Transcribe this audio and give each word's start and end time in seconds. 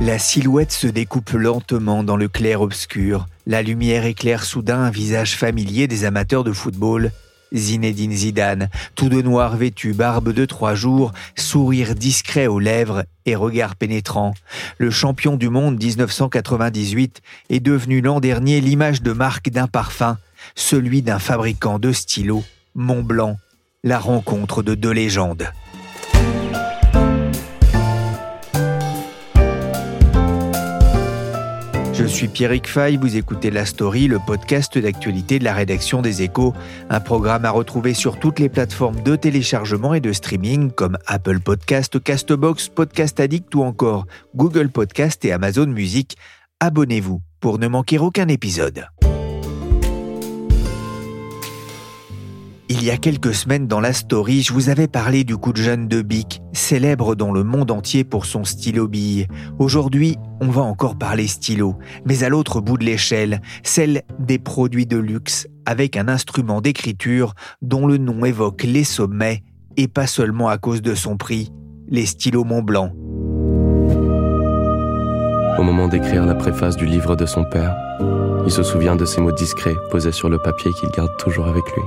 La 0.00 0.18
silhouette 0.18 0.72
se 0.72 0.86
découpe 0.86 1.32
lentement 1.32 2.02
dans 2.02 2.16
le 2.16 2.28
clair-obscur. 2.28 3.26
La 3.46 3.60
lumière 3.60 4.06
éclaire 4.06 4.42
soudain 4.42 4.78
un 4.78 4.90
visage 4.90 5.36
familier 5.36 5.86
des 5.86 6.04
amateurs 6.04 6.44
de 6.44 6.52
football. 6.52 7.12
Zinedine 7.52 8.12
Zidane, 8.12 8.70
tout 8.94 9.10
de 9.10 9.20
noir 9.20 9.56
vêtu, 9.56 9.92
barbe 9.92 10.32
de 10.32 10.46
trois 10.46 10.74
jours, 10.74 11.12
sourire 11.36 11.94
discret 11.94 12.46
aux 12.46 12.58
lèvres 12.58 13.04
et 13.26 13.34
regard 13.34 13.76
pénétrant. 13.76 14.32
Le 14.78 14.90
champion 14.90 15.36
du 15.36 15.50
monde 15.50 15.78
1998 15.78 17.20
est 17.50 17.60
devenu 17.60 18.00
l'an 18.00 18.20
dernier 18.20 18.62
l'image 18.62 19.02
de 19.02 19.12
marque 19.12 19.50
d'un 19.50 19.66
parfum, 19.66 20.16
celui 20.54 21.02
d'un 21.02 21.18
fabricant 21.18 21.78
de 21.78 21.92
stylos, 21.92 22.44
Montblanc, 22.74 23.36
la 23.84 23.98
rencontre 23.98 24.62
de 24.62 24.74
deux 24.74 24.92
légendes. 24.92 25.50
Je 32.00 32.06
suis 32.06 32.28
Pierrick 32.28 32.66
Fay, 32.66 32.96
vous 32.96 33.18
écoutez 33.18 33.50
La 33.50 33.66
Story, 33.66 34.08
le 34.08 34.18
podcast 34.26 34.78
d'actualité 34.78 35.38
de 35.38 35.44
la 35.44 35.52
rédaction 35.52 36.00
des 36.00 36.22
Échos, 36.22 36.54
un 36.88 36.98
programme 36.98 37.44
à 37.44 37.50
retrouver 37.50 37.92
sur 37.92 38.18
toutes 38.18 38.38
les 38.38 38.48
plateformes 38.48 39.02
de 39.02 39.16
téléchargement 39.16 39.92
et 39.92 40.00
de 40.00 40.10
streaming 40.10 40.70
comme 40.70 40.96
Apple 41.06 41.40
Podcast, 41.40 42.02
Castbox, 42.02 42.68
Podcast 42.68 43.20
Addict 43.20 43.54
ou 43.54 43.64
encore 43.64 44.06
Google 44.34 44.70
Podcast 44.70 45.22
et 45.26 45.32
Amazon 45.32 45.66
Music. 45.66 46.16
Abonnez-vous 46.60 47.20
pour 47.38 47.58
ne 47.58 47.68
manquer 47.68 47.98
aucun 47.98 48.28
épisode. 48.28 48.86
Il 52.72 52.84
y 52.84 52.90
a 52.92 52.96
quelques 52.96 53.34
semaines 53.34 53.66
dans 53.66 53.80
la 53.80 53.92
story, 53.92 54.42
je 54.42 54.52
vous 54.52 54.68
avais 54.68 54.86
parlé 54.86 55.24
du 55.24 55.36
coup 55.36 55.52
de 55.52 55.56
jeune 55.56 55.88
de 55.88 56.02
Bic, 56.02 56.40
célèbre 56.52 57.16
dans 57.16 57.32
le 57.32 57.42
monde 57.42 57.72
entier 57.72 58.04
pour 58.04 58.26
son 58.26 58.44
stylo 58.44 58.86
bille. 58.86 59.26
Aujourd'hui, 59.58 60.16
on 60.40 60.50
va 60.50 60.62
encore 60.62 60.96
parler 60.96 61.26
stylo, 61.26 61.74
mais 62.04 62.22
à 62.22 62.28
l'autre 62.28 62.60
bout 62.60 62.78
de 62.78 62.84
l'échelle, 62.84 63.42
celle 63.64 64.02
des 64.20 64.38
produits 64.38 64.86
de 64.86 64.98
luxe, 64.98 65.48
avec 65.66 65.96
un 65.96 66.06
instrument 66.06 66.60
d'écriture 66.60 67.34
dont 67.60 67.88
le 67.88 67.96
nom 67.96 68.24
évoque 68.24 68.62
les 68.62 68.84
sommets, 68.84 69.42
et 69.76 69.88
pas 69.88 70.06
seulement 70.06 70.48
à 70.48 70.56
cause 70.56 70.80
de 70.80 70.94
son 70.94 71.16
prix, 71.16 71.50
les 71.88 72.06
stylos 72.06 72.44
Mont 72.44 72.62
Blanc. 72.62 72.92
Au 75.58 75.62
moment 75.64 75.88
d'écrire 75.88 76.24
la 76.24 76.36
préface 76.36 76.76
du 76.76 76.86
livre 76.86 77.16
de 77.16 77.26
son 77.26 77.42
père, 77.42 77.76
il 78.46 78.52
se 78.52 78.62
souvient 78.62 78.94
de 78.94 79.06
ces 79.06 79.20
mots 79.20 79.32
discrets 79.32 79.74
posés 79.90 80.12
sur 80.12 80.28
le 80.28 80.38
papier 80.38 80.70
qu'il 80.78 80.90
garde 80.90 81.10
toujours 81.18 81.48
avec 81.48 81.64
lui. 81.74 81.82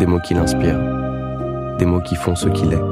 Des 0.00 0.06
mots 0.06 0.18
qui 0.18 0.34
l'inspirent, 0.34 0.80
des 1.78 1.84
mots 1.84 2.00
qui 2.00 2.16
font 2.16 2.34
ce 2.34 2.48
qu'il 2.48 2.72
est. 2.72 2.82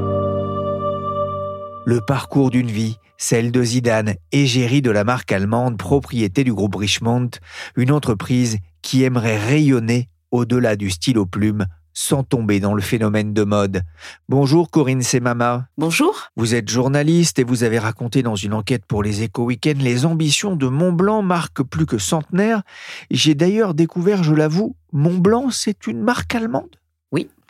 Le 1.85 1.99
parcours 1.99 2.49
d'une 2.49 2.71
vie, 2.71 2.97
celle 3.17 3.51
de 3.51 3.61
Zidane, 3.61 4.15
égérie 4.31 4.81
de 4.81 4.89
la 4.89 5.03
marque 5.03 5.33
allemande, 5.33 5.77
propriété 5.77 6.45
du 6.45 6.53
groupe 6.53 6.75
Richemont, 6.75 7.29
une 7.75 7.91
entreprise 7.91 8.59
qui 8.81 9.03
aimerait 9.03 9.37
rayonner 9.37 10.07
au-delà 10.31 10.77
du 10.77 10.89
stylo 10.89 11.25
plume 11.25 11.65
sans 11.93 12.23
tomber 12.23 12.61
dans 12.61 12.73
le 12.73 12.81
phénomène 12.81 13.33
de 13.33 13.43
mode. 13.43 13.83
Bonjour 14.29 14.71
Corinne 14.71 15.03
Semama. 15.03 15.67
Bonjour. 15.77 16.29
Vous 16.37 16.55
êtes 16.55 16.69
journaliste 16.69 17.37
et 17.37 17.43
vous 17.43 17.65
avez 17.65 17.79
raconté 17.79 18.23
dans 18.23 18.35
une 18.35 18.53
enquête 18.53 18.85
pour 18.85 19.03
les 19.03 19.23
Éco 19.23 19.43
Weekends 19.43 19.73
les 19.79 20.05
ambitions 20.05 20.55
de 20.55 20.67
Montblanc, 20.67 21.21
marque 21.21 21.63
plus 21.63 21.85
que 21.85 21.97
centenaire. 21.97 22.63
J'ai 23.11 23.35
d'ailleurs 23.35 23.73
découvert, 23.73 24.23
je 24.23 24.33
l'avoue, 24.33 24.77
Montblanc, 24.93 25.49
c'est 25.51 25.85
une 25.85 26.01
marque 26.01 26.33
allemande 26.33 26.77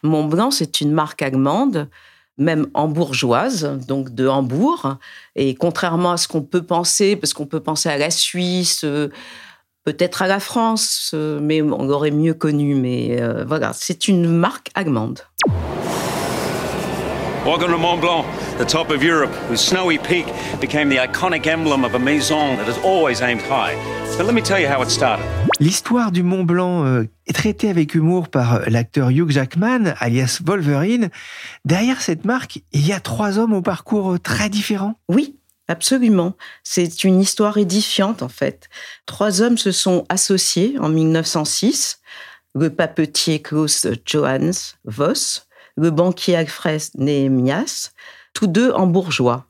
Montblanc, 0.04 0.52
c'est 0.52 0.82
une 0.82 0.92
marque 0.92 1.22
allemande, 1.22 1.88
même 2.38 2.68
hambourgeoise, 2.74 3.80
donc 3.88 4.14
de 4.14 4.28
Hambourg. 4.28 4.98
Et 5.36 5.56
contrairement 5.56 6.12
à 6.12 6.18
ce 6.18 6.28
qu'on 6.28 6.42
peut 6.42 6.62
penser, 6.64 7.16
parce 7.16 7.34
qu'on 7.34 7.46
peut 7.46 7.62
penser 7.62 7.90
à 7.90 7.98
la 7.98 8.12
Suisse, 8.12 8.84
euh, 8.84 9.10
peut-être 9.86 10.22
à 10.22 10.28
la 10.28 10.40
France, 10.40 11.12
euh, 11.14 11.40
mais 11.42 11.62
on 11.62 11.86
l'aurait 11.86 12.12
mieux 12.12 12.34
connu. 12.34 12.76
Mais 12.76 13.22
euh, 13.22 13.46
voilà, 13.48 13.72
c'est 13.74 14.08
une 14.08 14.28
marque 14.28 14.70
allemande. 14.76 15.20
Welcome 17.46 17.72
to 17.72 17.78
Mont 17.78 18.00
Blanc, 18.00 18.26
the 18.58 18.66
top 18.66 18.90
of 18.90 19.04
Europe, 19.04 19.34
whose 19.50 19.60
snowy 19.60 19.98
peak 19.98 20.26
became 20.62 20.88
the 20.88 20.98
iconic 20.98 21.46
emblem 21.46 21.84
of 21.84 21.94
a 21.94 22.00
maison 22.00 22.56
that 22.56 22.68
has 22.68 22.78
always 22.86 23.22
aimed 23.22 23.42
high. 23.42 23.76
But 24.18 24.26
let 24.26 24.34
me 24.34 24.42
tell 24.42 24.60
you 24.60 24.68
how 24.68 24.82
it 24.82 24.90
started. 24.90 25.26
L'histoire 25.60 26.12
du 26.12 26.24
Mont 26.24 26.44
Blanc 26.44 26.86
euh, 26.86 27.04
est 27.28 27.34
traitée 27.34 27.70
avec 27.70 27.94
humour 27.94 28.30
par 28.30 28.68
l'acteur 28.70 29.10
Hugh 29.10 29.30
Jackman, 29.30 29.94
alias 30.00 30.42
Wolverine. 30.44 31.10
Derrière 31.64 32.02
cette 32.02 32.26
marque, 32.26 32.62
il 32.72 32.86
y 32.86 32.92
a 32.92 33.00
trois 33.00 33.38
hommes 33.38 33.54
au 33.54 33.62
parcours 33.62 34.20
très 34.20 34.50
différents. 34.50 34.96
Oui, 35.10 35.38
absolument. 35.68 36.36
C'est 36.64 37.04
une 37.04 37.22
histoire 37.22 37.58
édifiante, 37.58 38.24
en 38.24 38.30
fait. 38.30 38.68
Trois 39.06 39.42
hommes 39.42 39.60
se 39.60 39.72
sont 39.72 40.06
associés 40.10 40.76
en 40.80 40.90
1906. 40.90 42.00
Le 42.56 42.72
papetier 42.72 43.42
Klaus 43.42 43.88
Johannes 44.06 44.54
Voss, 44.86 45.48
le 45.78 45.92
banquier 45.92 46.36
Alfred 46.36 46.82
Nehemias, 46.96 47.92
tous 48.34 48.48
deux 48.48 48.72
en 48.72 48.88
bourgeois. 48.88 49.46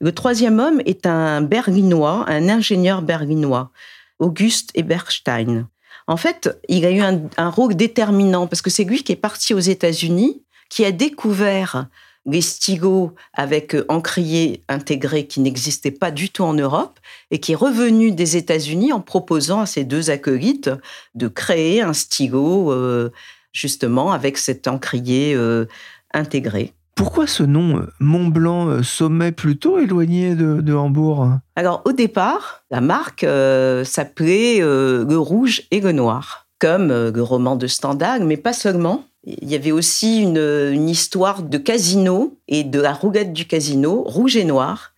Le 0.00 0.12
troisième 0.12 0.60
homme 0.60 0.80
est 0.86 1.06
un 1.06 1.42
berlinois, 1.42 2.24
un 2.26 2.48
ingénieur 2.48 3.02
berlinois, 3.02 3.70
Auguste 4.20 4.70
Eberstein. 4.74 5.66
En 6.06 6.16
fait, 6.16 6.56
il 6.68 6.84
a 6.84 6.90
eu 6.90 7.00
un, 7.00 7.48
rôle 7.50 7.74
déterminant 7.74 8.46
parce 8.46 8.62
que 8.62 8.70
c'est 8.70 8.84
lui 8.84 9.02
qui 9.02 9.12
est 9.12 9.16
parti 9.16 9.54
aux 9.54 9.60
États-Unis, 9.60 10.42
qui 10.68 10.84
a 10.84 10.92
découvert 10.92 11.88
les 12.26 12.42
stylos 12.42 13.14
avec 13.32 13.76
encrier 13.88 14.62
intégré 14.68 15.26
qui 15.26 15.40
n'existaient 15.40 15.90
pas 15.90 16.10
du 16.10 16.28
tout 16.28 16.44
en 16.44 16.52
Europe 16.52 16.98
et 17.30 17.40
qui 17.40 17.52
est 17.52 17.56
revenu 17.56 18.12
des 18.12 18.36
États-Unis 18.36 18.92
en 18.92 19.00
proposant 19.00 19.60
à 19.60 19.66
ses 19.66 19.84
deux 19.84 20.10
acolytes 20.10 20.70
de 21.14 21.28
créer 21.28 21.80
un 21.80 21.94
stylo 21.94 22.72
euh, 22.72 23.10
justement 23.52 24.12
avec 24.12 24.36
cet 24.36 24.68
encrier 24.68 25.34
euh, 25.34 25.66
intégré. 26.12 26.74
Pourquoi 27.00 27.26
ce 27.26 27.42
nom 27.42 27.78
euh, 27.78 27.86
Mont 27.98 28.26
Blanc, 28.26 28.68
euh, 28.68 28.82
sommet 28.82 29.32
plutôt 29.32 29.78
éloigné 29.78 30.34
de, 30.34 30.74
Hambourg? 30.74 31.30
Alors 31.56 31.80
au 31.86 31.92
départ, 31.92 32.62
la 32.70 32.82
marque 32.82 33.24
euh, 33.24 33.84
s'appelait 33.84 34.58
le 34.60 35.16
rouge 35.16 35.62
et 35.70 35.80
le 35.80 35.92
noir, 35.92 36.46
comme 36.58 36.88
le 36.88 37.22
roman 37.22 37.56
de 37.56 37.66
Stendhal, 37.66 38.24
mais 38.24 38.36
pas 38.36 38.52
seulement. 38.52 39.04
Il 39.24 39.48
y 39.48 39.54
avait 39.54 39.72
aussi 39.72 40.20
une, 40.20 40.36
une 40.36 40.90
histoire 40.90 41.42
de 41.42 41.56
casino 41.56 42.36
et 42.48 42.64
de 42.64 42.80
la 42.82 42.92
roulette 42.92 43.32
du 43.32 43.46
casino, 43.46 44.02
rouge 44.02 44.36
et 44.36 44.44
noir. 44.44 44.92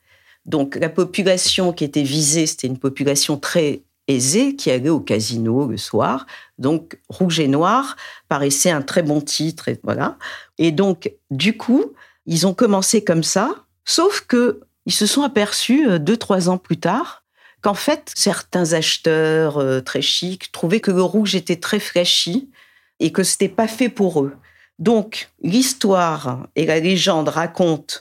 Donc 0.45 0.77
la 0.81 0.89
population 0.89 1.73
qui 1.73 1.85
était 1.85 2.03
visée, 2.03 2.47
c'était 2.47 2.67
une 2.67 2.79
population 2.79 3.37
très 3.37 3.83
qui 4.57 4.71
allait 4.71 4.89
au 4.89 5.01
casino 5.01 5.67
le 5.67 5.77
soir. 5.77 6.27
Donc 6.59 6.99
rouge 7.09 7.41
et 7.41 7.49
noir 7.49 7.97
paraissait 8.29 8.71
un 8.71 8.83
très 8.83 9.03
bon 9.03 9.21
titre 9.21 9.69
et 9.69 9.81
voilà. 9.83 10.19
Et 10.59 10.73
donc 10.73 11.13
du 11.31 11.57
coup, 11.57 11.93
ils 12.27 12.47
ont 12.47 12.55
commencé 12.55 13.05
comme 13.05 13.23
ça, 13.23 13.65
sauf 13.85 14.25
que 14.27 14.61
ils 14.87 14.93
se 14.93 15.07
sont 15.07 15.23
aperçus 15.23 15.89
euh, 15.89 15.99
deux 15.99 16.17
trois 16.17 16.49
ans 16.49 16.59
plus 16.59 16.79
tard 16.79 17.23
qu'en 17.63 17.75
fait 17.75 18.11
certains 18.15 18.73
acheteurs 18.73 19.59
euh, 19.59 19.81
très 19.81 20.03
chics 20.03 20.51
trouvaient 20.51 20.81
que 20.81 20.91
le 20.91 21.03
rouge 21.03 21.35
était 21.35 21.57
très 21.57 21.79
flashy 21.79 22.51
et 22.99 23.13
que 23.13 23.23
c'était 23.23 23.49
pas 23.49 23.69
fait 23.69 23.89
pour 23.89 24.23
eux. 24.23 24.35
Donc 24.79 25.31
l'histoire 25.43 26.49
et 26.57 26.67
la 26.67 26.81
légende 26.81 27.29
racontent 27.29 27.97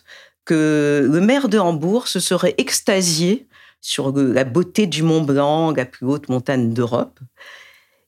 que 0.46 1.08
le 1.12 1.22
maire 1.22 1.50
de 1.50 1.60
Hambourg 1.60 2.08
se 2.08 2.20
serait 2.20 2.56
extasié 2.58 3.48
sur 3.82 4.16
la 4.16 4.44
beauté 4.44 4.88
du 4.88 5.04
Mont 5.04 5.22
Blanc, 5.22 5.74
la 5.76 5.86
plus 5.86 6.06
haute 6.06 6.30
montagne 6.30 6.74
d'Europe. 6.74 7.20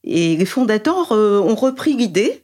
Et 0.03 0.35
les 0.35 0.45
fondateurs 0.45 1.11
euh, 1.11 1.39
ont 1.39 1.55
repris 1.55 1.93
l'idée 1.95 2.43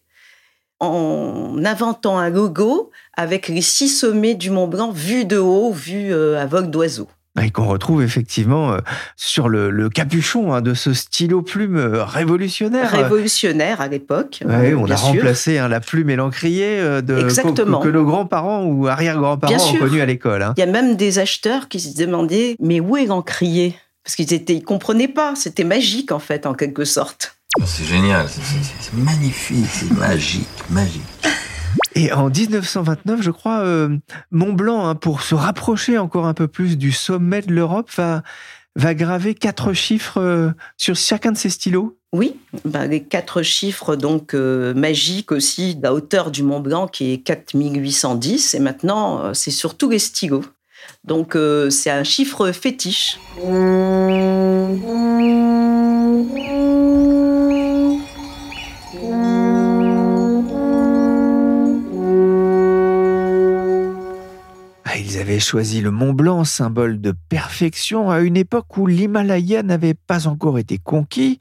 en 0.80 1.64
inventant 1.66 2.18
un 2.18 2.30
logo 2.30 2.90
avec 3.16 3.48
les 3.48 3.62
six 3.62 3.90
sommets 3.90 4.36
du 4.36 4.50
Mont 4.50 4.68
Blanc 4.68 4.92
vus 4.92 5.26
de 5.26 5.38
haut, 5.38 5.72
vus 5.72 6.14
à 6.14 6.46
vogue 6.46 6.70
d'oiseau 6.70 7.10
et 7.42 7.52
qu'on 7.52 7.68
retrouve 7.68 8.04
effectivement 8.04 8.74
euh, 8.74 8.80
sur 9.16 9.50
le, 9.50 9.90
capuchon 9.90 10.54
hein, 10.54 10.62
de 10.62 10.74
ce 10.74 10.94
stylo 10.94 11.42
plume 11.42 11.78
euh, 11.78 12.04
révolutionnaire. 12.04 12.92
Révolutionnaire 12.92 13.82
à 13.82 13.88
l'époque. 13.88 14.44
Oui, 14.46 14.74
on 14.74 14.90
a 14.90 14.96
remplacé 14.96 15.58
hein, 15.58 15.68
la 15.68 15.80
plume 15.80 16.10
et 16.10 16.16
l'encrier 16.16 16.80
euh, 16.80 17.02
de, 17.02 17.22
que, 17.22 17.90
nos 17.90 18.06
grands-parents 18.06 18.64
ou 18.64 18.88
arrière-grands-parents 18.88 19.74
ont 19.74 19.78
connu 19.78 20.02
à 20.02 20.06
l'école. 20.06 20.42
Hein. 20.42 20.54
Il 20.58 20.60
y 20.60 20.64
a 20.64 20.72
même 20.72 20.96
des 20.96 21.20
acheteurs 21.20 21.68
qui 21.68 21.80
se 21.80 21.96
demandaient 21.96 22.56
mais 22.60 22.80
où 22.80 22.98
est 22.98 23.06
l'encrier 23.06 23.76
Parce 24.04 24.16
qu'ils 24.16 24.34
étaient, 24.34 24.56
ils 24.56 24.64
comprenaient 24.64 25.08
pas. 25.08 25.34
C'était 25.36 25.64
magique 25.64 26.12
en 26.12 26.20
fait, 26.20 26.46
en 26.46 26.54
quelque 26.54 26.86
sorte. 26.86 27.36
C'est 27.66 27.84
génial, 27.84 28.28
c'est 28.30 28.94
magnifique, 28.94 29.66
c'est 29.72 29.92
magique, 29.92 30.48
magique. 30.70 31.02
Et 31.96 32.12
en 32.12 32.30
1929, 32.30 33.22
je 33.22 33.32
crois, 33.32 33.60
euh, 33.60 33.98
Montblanc, 34.32 34.88
hein, 34.88 34.96
pour 34.96 35.22
se 35.22 35.36
rapprocher 35.36 35.98
encore 35.98 36.26
un 36.26 36.34
peu 36.34 36.48
plus 36.48 36.78
du 36.78 36.92
sommet 36.92 37.42
de 37.42 37.54
l'Europe, 37.54 37.90
va, 37.96 38.24
graver 38.94 39.34
quatre 39.34 39.74
chiffres 39.74 40.22
euh, 40.22 40.52
sur 40.78 40.96
chacun 40.96 41.32
de 41.32 41.38
ses 41.38 41.50
stylos. 41.50 41.98
Oui, 42.12 42.36
bah, 42.66 42.88
les 42.88 43.04
quatre 43.04 43.42
chiffres 43.42 43.96
donc 43.96 44.34
euh, 44.34 44.74
magiques 44.74 45.32
aussi, 45.32 45.78
la 45.82 45.94
hauteur 45.94 46.32
du 46.32 46.44
Mont 46.44 46.60
Blanc 46.60 46.88
qui 46.88 47.14
est 47.14 47.18
4810, 47.20 48.56
et 48.56 48.60
maintenant 48.60 49.34
c'est 49.34 49.52
surtout 49.52 49.90
les 49.90 50.00
stylos. 50.00 50.46
Donc 51.04 51.38
c'est 51.70 51.92
un 51.92 52.04
chiffre 52.04 52.52
fétiche. 52.52 53.20
Avait 65.20 65.40
choisi 65.40 65.82
le 65.82 65.92
Mont 65.92 66.14
Blanc, 66.14 66.46
symbole 66.46 67.02
de 67.02 67.14
perfection, 67.30 68.10
à 68.10 68.20
une 68.20 68.38
époque 68.38 68.78
où 68.78 68.88
l'Himalaya 68.88 69.64
n'avait 69.64 69.94
pas 69.94 70.28
encore 70.28 70.58
été 70.60 70.78
conquis. 70.78 71.40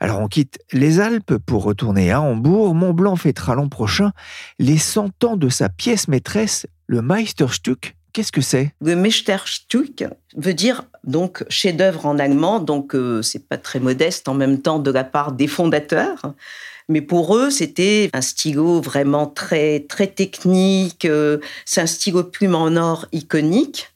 Alors 0.00 0.20
on 0.20 0.28
quitte 0.28 0.58
les 0.72 0.98
Alpes 0.98 1.36
pour 1.36 1.62
retourner 1.62 2.10
à 2.10 2.20
Hambourg. 2.20 2.74
Mont 2.74 2.92
Blanc 2.92 3.16
fêtera 3.16 3.54
l'an 3.54 3.68
prochain 3.68 4.12
les 4.58 4.78
100 4.78 5.24
ans 5.24 5.36
de 5.36 5.48
sa 5.48 5.68
pièce 5.68 6.08
maîtresse, 6.08 6.66
le 6.86 7.00
Meisterstück. 7.02 7.96
Qu'est-ce 8.12 8.32
que 8.32 8.40
c'est? 8.40 8.74
Le 8.80 8.96
Meisterstück 8.96 10.04
veut 10.36 10.54
dire 10.54 10.84
donc 11.04 11.44
chef-d'œuvre 11.48 12.06
en 12.06 12.18
allemand, 12.18 12.60
donc 12.60 12.94
euh, 12.94 13.22
c'est 13.22 13.48
pas 13.48 13.56
très 13.56 13.80
modeste 13.80 14.28
en 14.28 14.34
même 14.34 14.60
temps 14.60 14.78
de 14.78 14.90
la 14.90 15.04
part 15.04 15.32
des 15.32 15.46
fondateurs. 15.46 16.34
Mais 16.88 17.00
pour 17.00 17.36
eux, 17.36 17.50
c'était 17.50 18.10
un 18.12 18.20
stylo 18.20 18.80
vraiment 18.80 19.26
très, 19.26 19.80
très 19.80 20.06
technique. 20.06 21.04
Euh, 21.04 21.38
c'est 21.64 21.80
un 21.80 21.86
stylo 21.86 22.24
plume 22.24 22.54
en 22.54 22.76
or 22.76 23.06
iconique. 23.12 23.88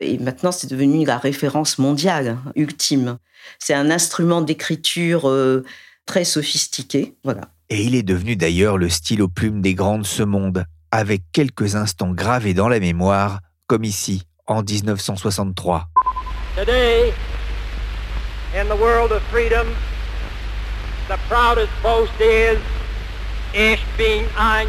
Et 0.00 0.18
maintenant, 0.18 0.52
c'est 0.52 0.70
devenu 0.70 1.04
la 1.04 1.18
référence 1.18 1.78
mondiale 1.78 2.38
ultime. 2.54 3.18
C'est 3.58 3.74
un 3.74 3.90
instrument 3.90 4.42
d'écriture 4.42 5.28
euh, 5.28 5.64
très 6.06 6.24
sophistiqué. 6.24 7.16
Voilà. 7.24 7.42
Et 7.70 7.82
il 7.82 7.94
est 7.94 8.02
devenu 8.02 8.36
d'ailleurs 8.36 8.78
le 8.78 8.88
stylo 8.88 9.28
plume 9.28 9.60
des 9.60 9.74
grands 9.74 9.98
de 9.98 10.06
ce 10.06 10.22
monde, 10.22 10.64
avec 10.90 11.22
quelques 11.32 11.74
instants 11.74 12.12
gravés 12.12 12.54
dans 12.54 12.68
la 12.68 12.80
mémoire, 12.80 13.40
comme 13.66 13.84
ici, 13.84 14.22
en 14.46 14.62
1963. 14.62 15.88
Today, 16.56 17.12
in 18.56 18.64
the 18.64 18.80
world 18.80 19.12
of 19.12 19.22
freedom, 19.30 19.66
the 21.08 21.18
proudest 21.26 21.72
is, 22.20 22.58
Ich 23.54 23.80
bin 23.96 24.24
ein. 24.38 24.68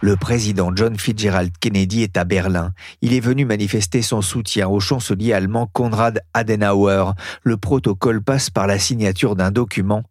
Le 0.00 0.16
président 0.16 0.74
John 0.74 0.96
Fitzgerald 0.96 1.52
Kennedy 1.60 2.02
est 2.02 2.16
à 2.16 2.24
Berlin. 2.24 2.72
Il 3.02 3.12
est 3.12 3.20
venu 3.20 3.44
manifester 3.44 4.00
son 4.00 4.22
soutien 4.22 4.68
au 4.68 4.80
chancelier 4.80 5.34
allemand 5.34 5.66
Konrad 5.66 6.22
Adenauer. 6.32 7.12
Le 7.42 7.58
protocole 7.58 8.22
passe 8.22 8.48
par 8.48 8.66
la 8.66 8.78
signature 8.78 9.36
d'un 9.36 9.50
document. 9.50 10.04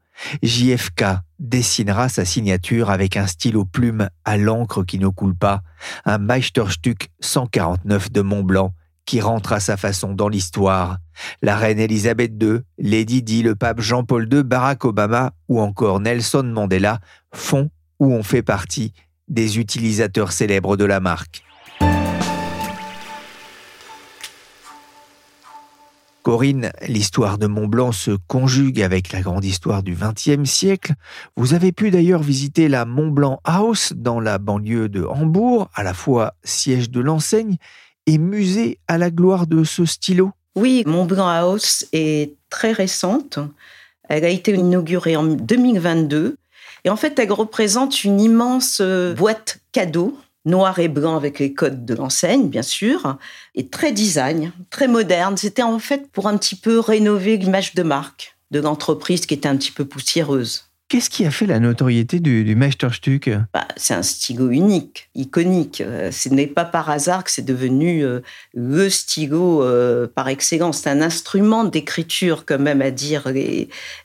JFK 0.44 1.06
dessinera 1.40 2.10
sa 2.10 2.26
signature 2.26 2.92
avec 2.92 3.18
un 3.18 3.26
stylo 3.26 3.66
plume 3.66 4.10
à 4.26 4.38
l'encre 4.38 4.84
qui 4.84 5.00
ne 5.00 5.08
coule 5.08 5.36
pas, 5.36 5.62
un 6.06 6.20
Meisterstück 6.20 7.10
149 7.20 8.12
de 8.12 8.22
Mont 8.22 8.44
Blanc 8.44 8.74
qui 9.08 9.22
rentre 9.22 9.54
à 9.54 9.60
sa 9.60 9.78
façon 9.78 10.14
dans 10.14 10.28
l'histoire. 10.28 10.98
La 11.42 11.56
reine 11.56 11.80
Elisabeth 11.80 12.34
II, 12.40 12.60
Lady 12.78 13.24
Di, 13.24 13.42
le 13.42 13.56
pape 13.56 13.80
Jean-Paul 13.80 14.28
II, 14.32 14.44
Barack 14.44 14.86
Obama 14.86 15.32
ou 15.48 15.60
encore 15.60 16.00
Nelson 16.02 16.44
Mandela 16.44 17.00
font 17.34 17.72
ou 18.00 18.14
ont 18.14 18.22
fait 18.22 18.44
partie 18.44 18.94
des 19.28 19.58
utilisateurs 19.58 20.32
célèbres 20.32 20.78
de 20.78 20.86
la 20.86 21.00
marque. 21.00 21.44
Corinne, 26.22 26.74
l'histoire 26.86 27.38
de 27.38 27.48
Mont-Blanc 27.48 27.94
se 27.94 28.12
conjugue 28.28 28.82
avec 28.82 29.14
la 29.14 29.22
grande 29.22 29.46
histoire 29.46 29.82
du 29.82 29.96
XXe 29.96 30.44
siècle. 30.44 30.96
Vous 31.38 31.54
avez 31.54 31.72
pu 31.72 31.90
d'ailleurs 31.90 32.22
visiter 32.22 32.68
la 32.68 32.84
Mont-Blanc 32.84 33.40
House 33.46 33.94
dans 33.96 34.20
la 34.20 34.38
banlieue 34.38 34.90
de 34.90 35.06
Hambourg, 35.06 35.70
à 35.74 35.84
la 35.84 35.94
fois 35.94 36.34
siège 36.44 36.90
de 36.90 37.00
l'enseigne 37.00 37.56
et 38.08 38.18
musée 38.18 38.80
à 38.88 38.98
la 38.98 39.12
gloire 39.12 39.46
de 39.46 39.64
ce 39.64 39.86
stylo 39.86 40.32
Oui, 40.56 40.84
Montblanc 40.88 41.28
House 41.28 41.86
est 41.94 42.34
très 42.50 42.72
récente. 42.72 43.38
Elle 44.10 44.26
a 44.26 44.30
été 44.30 44.54
inaugurée 44.54 45.16
en 45.16 45.26
2022. 45.26 46.38
Et 46.86 46.90
en 46.90 46.96
fait, 46.96 47.20
elle 47.20 47.32
représente 47.32 48.04
une 48.04 48.20
immense 48.20 48.80
euh, 48.82 49.14
boîte 49.14 49.60
cadeau, 49.74 50.18
noir 50.46 50.80
et 50.80 50.88
blanc 50.88 51.18
avec 51.18 51.40
les 51.40 51.54
codes 51.54 51.86
de 51.86 51.94
l'enseigne, 51.94 52.48
bien 52.48 52.62
sûr, 52.62 53.18
et 53.56 53.68
très 53.68 53.92
design, 53.92 54.54
très 54.70 54.88
moderne. 54.88 55.36
C'était 55.36 55.64
en 55.64 55.80
fait 55.80 56.10
pour 56.10 56.28
un 56.28 56.38
petit 56.38 56.56
peu 56.56 56.80
rénover 56.80 57.36
l'image 57.38 57.76
de 57.76 57.84
marque 57.84 58.38
de 58.52 58.62
l'entreprise 58.62 59.26
qui 59.26 59.34
était 59.34 59.50
un 59.50 59.58
petit 59.58 59.72
peu 59.72 59.84
poussiéreuse. 59.84 60.70
Qu'est-ce 60.90 61.10
qui 61.10 61.26
a 61.26 61.32
fait 61.32 61.46
la 61.46 61.60
notoriété 61.60 62.22
du, 62.22 62.46
du 62.46 62.56
Meisterstück? 62.56 63.30
Bah, 63.54 63.68
C'est 63.76 63.94
un 63.94 64.04
stylo 64.04 64.52
unique, 64.52 65.10
iconique. 65.16 65.82
Euh, 65.82 66.12
ce 66.12 66.30
n'est 66.30 66.48
pas 66.48 66.64
par 66.64 66.90
hasard 66.90 67.26
que 67.26 67.32
c'est 67.32 67.44
devenu 67.44 68.06
euh, 68.06 68.22
le 68.54 68.90
stylo 68.90 69.64
euh, 69.64 70.08
par 70.08 70.30
excellence. 70.30 70.78
C'est 70.78 70.90
un 70.90 71.02
instrument 71.02 71.66
d'écriture, 71.66 72.46
quand 72.46 72.60
même, 72.60 72.82
à 72.82 72.92
dire 72.92 73.30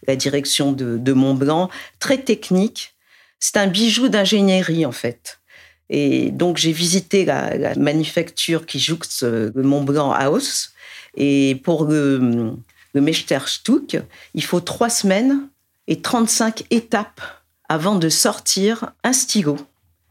la 0.09 0.17
direction 0.17 0.73
de, 0.73 0.99
de 0.99 1.13
Montblanc, 1.13 1.71
très 2.01 2.19
technique. 2.19 2.95
C'est 3.39 3.59
un 3.59 3.69
bijou 3.69 4.09
d'ingénierie, 4.09 4.85
en 4.85 4.93
fait. 4.93 5.39
Et 5.89 6.33
donc, 6.33 6.57
j'ai 6.57 6.73
visité 6.73 7.25
la, 7.25 7.77
manufacture 7.77 8.67
qui 8.67 8.81
jouxte 8.81 9.23
le 9.23 9.53
Montblanc 9.63 10.11
House. 10.11 10.73
Et 11.17 11.61
pour 11.63 11.85
le, 11.85 12.57
le 12.93 13.01
Meisterstück, 13.01 13.99
il 14.35 14.43
faut 14.43 14.61
trois 14.61 14.91
semaines 14.91 15.49
et 15.89 16.01
35 16.01 16.65
étapes 16.71 17.21
avant 17.69 17.97
de 17.97 18.09
sortir 18.09 18.93
un 19.05 19.13
stylo. 19.13 19.57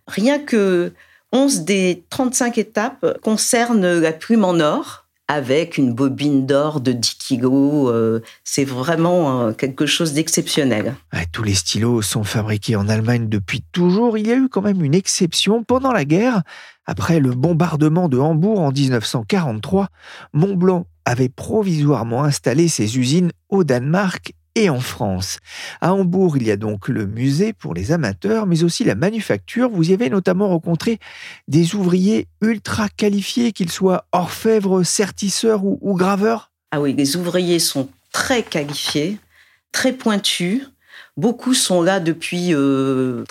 Rien 0.07 0.39
que 0.39 0.93
11 1.31 1.61
des 1.61 2.03
35 2.09 2.57
étapes 2.57 3.19
concernent 3.21 3.99
la 3.99 4.11
plume 4.11 4.43
en 4.43 4.59
or 4.59 5.05
avec 5.31 5.77
une 5.77 5.93
bobine 5.93 6.45
d'or 6.45 6.81
de 6.81 6.91
10 6.91 7.15
kilos. 7.15 7.89
Euh, 7.89 8.19
c'est 8.43 8.65
vraiment 8.65 9.47
euh, 9.47 9.53
quelque 9.53 9.85
chose 9.85 10.11
d'exceptionnel. 10.11 10.95
tous 11.31 11.43
les 11.43 11.53
stylos 11.53 12.01
sont 12.01 12.25
fabriqués 12.25 12.75
en 12.75 12.89
Allemagne 12.89 13.29
depuis 13.29 13.63
toujours. 13.71 14.17
Il 14.17 14.27
y 14.27 14.31
a 14.33 14.35
eu 14.35 14.49
quand 14.49 14.61
même 14.61 14.83
une 14.83 14.93
exception 14.93 15.63
pendant 15.63 15.93
la 15.93 16.03
guerre. 16.03 16.41
Après 16.85 17.21
le 17.21 17.31
bombardement 17.31 18.09
de 18.09 18.17
Hambourg 18.17 18.59
en 18.59 18.73
1943, 18.73 19.87
Montblanc 20.33 20.85
avait 21.05 21.29
provisoirement 21.29 22.25
installé 22.25 22.67
ses 22.67 22.97
usines 22.97 23.31
au 23.47 23.63
Danemark 23.63 24.33
et 24.55 24.69
en 24.69 24.79
France. 24.79 25.39
À 25.79 25.93
Hambourg, 25.93 26.37
il 26.37 26.43
y 26.43 26.51
a 26.51 26.57
donc 26.57 26.87
le 26.87 27.05
musée 27.05 27.53
pour 27.53 27.73
les 27.73 27.91
amateurs, 27.91 28.47
mais 28.47 28.63
aussi 28.63 28.83
la 28.83 28.95
manufacture. 28.95 29.69
Vous 29.69 29.91
y 29.91 29.93
avez 29.93 30.09
notamment 30.09 30.49
rencontré 30.49 30.99
des 31.47 31.75
ouvriers 31.75 32.27
ultra 32.41 32.89
qualifiés, 32.89 33.51
qu'ils 33.51 33.71
soient 33.71 34.05
orfèvres, 34.11 34.83
sertisseurs 34.83 35.63
ou, 35.63 35.95
graveurs 35.95 36.51
Ah 36.71 36.81
oui, 36.81 36.93
les 36.93 37.15
ouvriers 37.15 37.59
sont 37.59 37.89
très 38.11 38.43
qualifiés, 38.43 39.17
très 39.71 39.93
pointus. 39.93 40.69
Beaucoup 41.17 41.53
sont 41.53 41.81
là 41.81 41.99
depuis 41.99 42.47
30, 42.47 42.53
euh, 42.53 43.25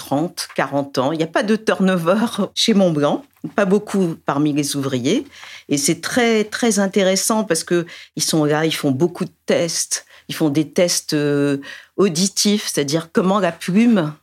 40 0.54 0.98
ans. 0.98 1.12
Il 1.12 1.18
n'y 1.18 1.24
a 1.24 1.28
pas 1.28 1.42
de 1.42 1.56
turnover 1.56 2.26
chez 2.54 2.74
Montblanc, 2.74 3.24
pas 3.56 3.64
beaucoup 3.64 4.16
parmi 4.26 4.52
les 4.52 4.76
ouvriers. 4.76 5.26
Et 5.68 5.78
c'est 5.78 6.00
très, 6.00 6.44
très 6.44 6.78
intéressant 6.78 7.44
parce 7.44 7.64
qu'ils 7.64 7.84
sont 8.18 8.44
là, 8.44 8.66
ils 8.66 8.74
font 8.74 8.90
beaucoup 8.90 9.24
de 9.24 9.32
tests 9.46 10.06
ils 10.30 10.34
font 10.34 10.48
des 10.48 10.68
tests 10.68 11.14
euh, 11.14 11.56
auditifs, 11.96 12.68
c'est-à-dire 12.72 13.10
comment 13.12 13.40
la 13.40 13.50
plume 13.50 14.14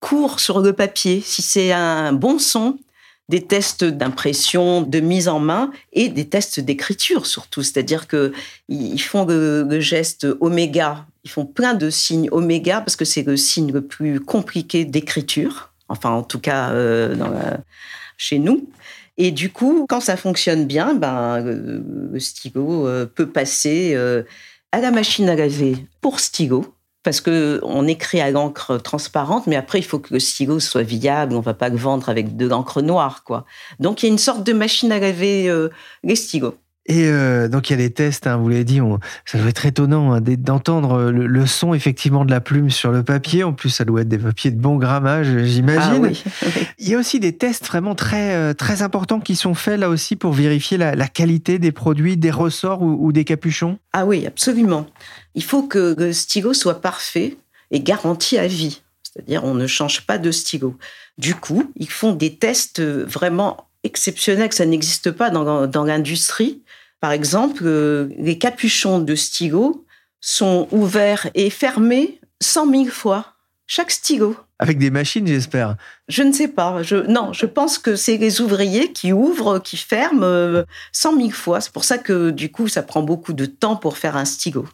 court 0.00 0.38
sur 0.38 0.60
le 0.60 0.74
papier, 0.74 1.22
si 1.24 1.40
c'est 1.40 1.72
un 1.72 2.12
bon 2.12 2.38
son, 2.38 2.78
des 3.30 3.40
tests 3.40 3.82
d'impression, 3.82 4.82
de 4.82 5.00
mise 5.00 5.28
en 5.28 5.40
main 5.40 5.72
et 5.94 6.10
des 6.10 6.28
tests 6.28 6.60
d'écriture 6.60 7.24
surtout. 7.24 7.62
C'est-à-dire 7.62 8.06
qu'ils 8.06 9.00
font 9.00 9.24
le, 9.24 9.80
geste 9.80 10.26
oméga, 10.40 11.06
Ils 11.24 11.30
font 11.30 11.46
plein 11.46 11.72
de 11.72 11.88
signes 11.88 12.28
oméga 12.32 12.82
parce 12.82 12.94
que 12.94 13.06
c'est 13.06 13.22
le 13.22 13.38
signe 13.38 13.72
le 13.72 13.80
plus 13.80 14.20
compliqué 14.20 14.84
d'écriture. 14.84 15.72
Enfin, 15.88 16.10
en 16.10 16.22
tout 16.22 16.38
cas, 16.38 16.68
euh, 16.72 17.16
chez 18.18 18.38
nous. 18.38 18.68
Et 19.16 19.30
du 19.30 19.50
coup, 19.50 19.86
quand 19.88 20.00
ça 20.00 20.18
fonctionne 20.18 20.66
bien, 20.66 20.92
ben, 20.92 21.40
le 21.40 22.20
stylo 22.20 22.86
euh, 22.86 23.06
peut 23.06 23.26
passer 23.26 23.96
à 24.72 24.80
la 24.80 24.90
machine 24.90 25.28
à 25.28 25.34
laver 25.34 25.86
pour 26.00 26.20
stylo 26.20 26.76
parce 27.06 27.20
que 27.20 27.60
on 27.62 27.86
écrit 27.86 28.20
à 28.20 28.32
l'encre 28.32 28.78
transparente, 28.78 29.46
mais 29.46 29.54
après 29.54 29.78
il 29.78 29.84
faut 29.84 30.00
que 30.00 30.12
le 30.12 30.18
stylo 30.18 30.58
soit 30.58 30.82
viable. 30.82 31.36
On 31.36 31.40
va 31.40 31.54
pas 31.54 31.68
le 31.68 31.76
vendre 31.76 32.08
avec 32.08 32.36
de 32.36 32.48
l'encre 32.48 32.82
noire, 32.82 33.22
quoi. 33.22 33.44
Donc 33.78 34.02
il 34.02 34.06
y 34.06 34.08
a 34.08 34.12
une 34.12 34.18
sorte 34.18 34.42
de 34.42 34.52
machine 34.52 34.90
à 34.90 34.98
laver 34.98 35.48
euh, 35.48 35.68
les. 36.02 36.16
Et 36.88 37.08
euh, 37.08 37.48
donc 37.48 37.68
il 37.68 37.72
y 37.72 37.74
a 37.74 37.78
des 37.78 37.90
tests, 37.90 38.28
hein, 38.28 38.36
vous 38.36 38.48
l'avez 38.48 38.64
dit, 38.64 38.80
ça 39.24 39.38
doit 39.38 39.48
être 39.48 39.66
étonnant 39.66 40.12
hein, 40.12 40.20
d'entendre 40.20 41.10
le, 41.10 41.46
son 41.46 41.74
effectivement 41.74 42.24
de 42.24 42.30
la 42.30 42.40
plume 42.40 42.70
sur 42.70 42.92
le 42.92 43.02
papier. 43.02 43.42
En 43.42 43.52
plus, 43.52 43.70
ça 43.70 43.84
doit 43.84 44.02
être 44.02 44.08
des 44.08 44.18
papiers 44.18 44.52
de 44.52 44.60
bon 44.60 44.76
grammage, 44.76 45.26
j'imagine. 45.44 46.12
Ah 46.12 46.48
il 46.78 46.88
y 46.88 46.94
a 46.94 46.98
aussi 46.98 47.18
des 47.18 47.36
tests 47.36 47.66
vraiment 47.66 47.96
très 47.96 48.34
euh, 48.34 48.54
très 48.54 48.82
importants 48.82 49.18
qui 49.18 49.34
sont 49.34 49.54
faits 49.54 49.80
là 49.80 49.88
aussi 49.88 50.14
pour 50.14 50.32
vérifier 50.32 50.78
la, 50.78 51.08
qualité 51.08 51.58
des 51.58 51.72
produits, 51.72 52.16
des 52.16 52.30
ressorts 52.30 52.82
ou, 52.82 53.12
des 53.12 53.24
capuchons. 53.24 53.78
Ah 53.92 54.06
oui, 54.06 54.26
absolument. 54.26 54.86
Il 55.34 55.42
faut 55.42 55.64
que 55.64 55.96
le 55.98 56.12
stylo 56.12 56.54
soit 56.54 56.80
parfait 56.80 57.36
et 57.70 57.80
garanti 57.80 58.38
à 58.38 58.46
vie. 58.46 58.82
C'est-à-dire, 59.02 59.44
on 59.44 59.54
ne 59.54 59.66
change 59.66 60.02
pas 60.02 60.18
de 60.18 60.30
stylo. 60.30 60.76
Du 61.18 61.34
coup, 61.34 61.72
ils 61.76 61.90
font 61.90 62.12
des 62.12 62.36
tests 62.36 62.82
vraiment 62.82 63.66
exceptionnels 63.84 64.48
que 64.48 64.54
ça 64.54 64.66
n'existe 64.66 65.10
pas 65.10 65.30
dans, 65.30 65.66
dans 65.66 65.84
l'industrie 65.84 66.62
par 67.00 67.12
exemple, 67.12 67.62
euh, 67.64 68.08
les 68.18 68.38
capuchons 68.38 68.98
de 68.98 69.14
stylo 69.14 69.86
sont 70.20 70.66
ouverts 70.72 71.28
et 71.34 71.50
fermés 71.50 72.20
100 72.42 72.70
000 72.70 72.84
fois, 72.86 73.34
chaque 73.66 73.90
stylo. 73.90 74.36
Avec 74.58 74.78
des 74.78 74.90
machines, 74.90 75.26
j'espère. 75.26 75.76
Je 76.08 76.22
ne 76.22 76.32
sais 76.32 76.48
pas. 76.48 76.82
Je, 76.82 76.96
non, 76.96 77.32
je 77.32 77.44
pense 77.44 77.78
que 77.78 77.94
c'est 77.94 78.16
les 78.16 78.40
ouvriers 78.40 78.92
qui 78.92 79.12
ouvrent, 79.12 79.58
qui 79.58 79.76
ferment 79.76 80.64
100 80.92 81.12
euh, 81.12 81.18
000 81.18 81.30
fois. 81.30 81.60
C'est 81.60 81.72
pour 81.72 81.84
ça 81.84 81.98
que 81.98 82.30
du 82.30 82.50
coup, 82.50 82.66
ça 82.66 82.82
prend 82.82 83.02
beaucoup 83.02 83.34
de 83.34 83.44
temps 83.44 83.76
pour 83.76 83.98
faire 83.98 84.16
un 84.16 84.24
stylo. 84.24 84.66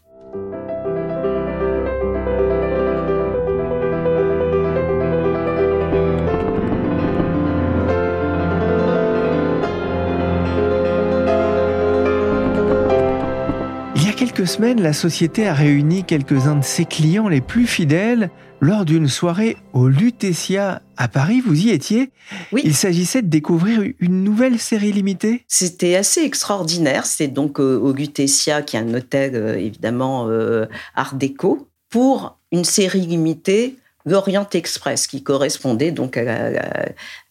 Quelques 14.42 14.54
semaines, 14.54 14.82
la 14.82 14.92
société 14.92 15.46
a 15.46 15.54
réuni 15.54 16.02
quelques-uns 16.02 16.56
de 16.56 16.64
ses 16.64 16.84
clients 16.84 17.28
les 17.28 17.40
plus 17.40 17.64
fidèles 17.64 18.28
lors 18.60 18.84
d'une 18.84 19.06
soirée 19.06 19.56
au 19.72 19.86
Lutetia 19.86 20.82
à 20.96 21.06
Paris. 21.06 21.40
Vous 21.40 21.66
y 21.66 21.70
étiez? 21.70 22.10
Oui. 22.50 22.62
Il 22.64 22.74
s'agissait 22.74 23.22
de 23.22 23.28
découvrir 23.28 23.84
une 24.00 24.24
nouvelle 24.24 24.58
série 24.58 24.90
limitée 24.90 25.44
C'était 25.46 25.94
assez 25.94 26.22
extraordinaire. 26.22 27.06
C'est 27.06 27.28
donc 27.28 27.60
euh, 27.60 27.78
au 27.78 27.92
Lutetia, 27.92 28.62
qui 28.62 28.76
est 28.76 28.80
un 28.80 28.92
hôtel 28.92 29.36
euh, 29.36 29.56
évidemment 29.56 30.26
euh, 30.28 30.66
art 30.96 31.14
déco, 31.14 31.68
pour 31.88 32.36
une 32.50 32.64
série 32.64 33.06
limitée 33.06 33.76
l'Orient 34.04 34.48
Express, 34.52 35.06
qui 35.06 35.22
correspondait 35.22 35.92
donc 35.92 36.16
à 36.16 36.50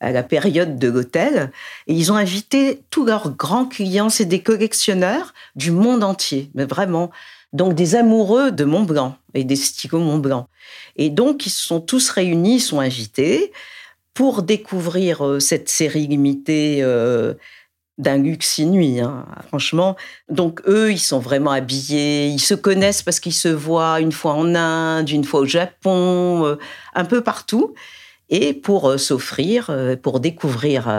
la, 0.01 0.23
période 0.23 0.77
de 0.77 0.87
l'hôtel. 0.89 1.51
Et 1.87 1.93
ils 1.93 2.11
ont 2.11 2.15
invité 2.15 2.81
tous 2.89 3.05
leurs 3.05 3.31
grands 3.31 3.65
clients, 3.65 4.09
c'est 4.09 4.25
des 4.25 4.41
collectionneurs 4.41 5.33
du 5.55 5.71
monde 5.71 6.03
entier, 6.03 6.49
mais 6.53 6.65
vraiment. 6.65 7.11
Donc 7.53 7.73
des 7.75 7.95
amoureux 7.95 8.51
de 8.51 8.63
Mont 8.63 8.83
Blanc 8.83 9.17
et 9.33 9.43
des 9.43 9.57
stylos 9.57 9.99
Mont 9.99 10.19
Blanc. 10.19 10.47
Et 10.95 11.09
donc 11.09 11.45
ils 11.45 11.49
se 11.49 11.65
sont 11.65 11.81
tous 11.81 12.09
réunis, 12.09 12.55
ils 12.55 12.61
sont 12.61 12.79
invités 12.79 13.51
pour 14.13 14.43
découvrir 14.43 15.25
euh, 15.25 15.39
cette 15.39 15.69
série 15.69 16.07
limitée 16.07 16.79
euh, 16.81 17.33
d'un 17.97 18.17
luxe 18.17 18.57
inouï, 18.57 18.99
hein, 18.99 19.25
franchement. 19.47 19.95
Donc 20.29 20.61
eux, 20.67 20.91
ils 20.91 20.99
sont 20.99 21.19
vraiment 21.19 21.51
habillés, 21.51 22.27
ils 22.27 22.39
se 22.39 22.53
connaissent 22.53 23.03
parce 23.03 23.19
qu'ils 23.19 23.33
se 23.33 23.47
voient 23.47 23.99
une 23.99 24.11
fois 24.11 24.33
en 24.33 24.55
Inde, 24.55 25.09
une 25.09 25.23
fois 25.23 25.41
au 25.41 25.45
Japon, 25.45 26.45
euh, 26.45 26.55
un 26.95 27.05
peu 27.05 27.21
partout, 27.21 27.73
et 28.29 28.53
pour 28.53 28.89
euh, 28.89 28.97
s'offrir, 28.97 29.69
euh, 29.69 29.95
pour 29.95 30.19
découvrir 30.19 30.89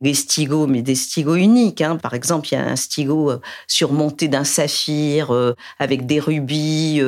les 0.00 0.14
stylos, 0.14 0.66
mais 0.66 0.82
des 0.82 0.94
stylos 0.94 1.36
uniques. 1.36 1.80
Hein. 1.80 1.96
Par 1.96 2.14
exemple, 2.14 2.48
il 2.50 2.54
y 2.54 2.58
a 2.58 2.66
un 2.66 2.76
stylo 2.76 3.32
surmonté 3.66 4.28
d'un 4.28 4.44
saphir, 4.44 5.32
avec 5.78 6.06
des 6.06 6.20
rubis, 6.20 7.00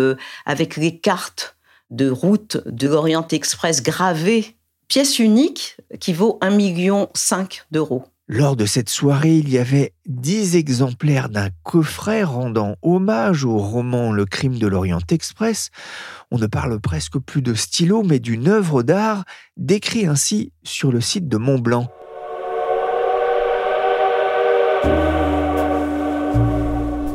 avec 0.45 0.77
les 0.77 0.99
cartes 0.99 1.57
de 1.91 2.11
route 2.11 2.59
de 2.67 2.89
l'Orient 2.89 3.27
Express 3.29 3.83
gravées, 3.83 4.57
pièce 4.89 5.19
unique 5.19 5.77
qui 6.01 6.13
vaut 6.13 6.39
1,5 6.43 6.51
million 6.57 7.09
d'euros. 7.71 8.07
Lors 8.29 8.57
de 8.57 8.67
cette 8.67 8.89
soirée, 8.89 9.39
il 9.39 9.49
y 9.49 9.57
avait 9.57 9.93
dix 10.05 10.57
exemplaires 10.57 11.29
d'un 11.29 11.51
coffret 11.63 12.25
rendant 12.25 12.75
hommage 12.83 13.45
au 13.45 13.57
roman 13.57 14.11
Le 14.11 14.25
crime 14.25 14.59
de 14.59 14.67
l'Orient 14.67 14.99
Express. 15.13 15.71
On 16.33 16.39
ne 16.39 16.49
parle 16.49 16.81
presque 16.81 17.21
plus 17.21 17.41
de 17.41 17.55
stylo, 17.55 18.03
mais 18.03 18.19
d'une 18.19 18.49
œuvre 18.49 18.83
d'art 18.83 19.25
décrite 19.57 20.09
ainsi 20.09 20.53
sur 20.65 20.91
le 20.91 21.01
site 21.01 21.29
de 21.29 21.37
Montblanc. 21.37 21.89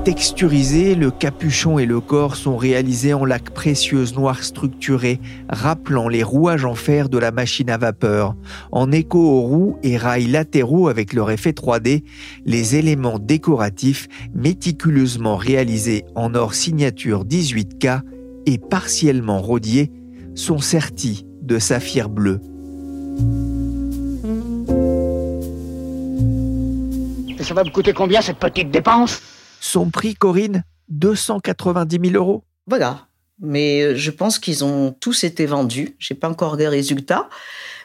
Texturisé, 0.04 0.96
le 0.96 1.12
capuchon 1.12 1.78
et 1.78 1.86
le 1.86 2.00
corps 2.00 2.36
sont 2.36 2.58
réalisés 2.58 3.14
en 3.14 3.24
laque 3.24 3.52
précieuse 3.52 4.16
noire 4.16 4.44
structurée, 4.44 5.20
rappelant 5.48 6.08
les 6.08 6.24
rouages 6.24 6.66
en 6.66 6.74
fer 6.74 7.08
de 7.08 7.20
la 7.20 7.30
machine 7.30 7.70
à 7.70 7.78
vapeur. 7.78 8.36
En 8.72 8.92
écho 8.92 9.20
aux 9.20 9.42
roues 9.42 9.78
et 9.84 9.98
rails 9.98 10.26
latéraux 10.26 10.88
avec 10.88 11.14
leur 11.14 11.30
effet 11.30 11.52
3D, 11.52 12.04
les 12.46 12.76
éléments 12.76 13.20
décoratifs 13.20 14.08
méticuleusement 14.34 15.38
réalisés 15.38 16.04
en 16.16 16.34
or 16.34 16.56
signature 16.56 17.24
18K 17.24 18.02
et 18.48 18.58
partiellement 18.58 19.40
rodiés 19.40 19.92
sont 20.34 20.60
sertis 20.60 21.28
de 21.44 21.60
saphir 21.60 22.10
bleu. 22.10 22.42
ça 27.44 27.56
va 27.56 27.64
me 27.64 27.70
coûter 27.70 27.92
combien 27.92 28.22
cette 28.22 28.38
petite 28.38 28.72
dépense? 28.72 29.22
Son 29.62 29.90
prix, 29.90 30.16
Corinne 30.16 30.66
290 30.90 32.10
000 32.10 32.16
euros. 32.16 32.44
Voilà. 32.68 33.08
Mais 33.40 33.82
euh, 33.82 33.96
je 33.96 34.12
pense 34.12 34.38
qu'ils 34.38 34.66
ont 34.66 34.94
tous 35.00 35.24
été 35.24 35.46
vendus. 35.46 35.96
J'ai 36.00 36.16
pas 36.16 36.30
encore 36.30 36.58
les 36.58 36.68
résultats, 36.68 37.30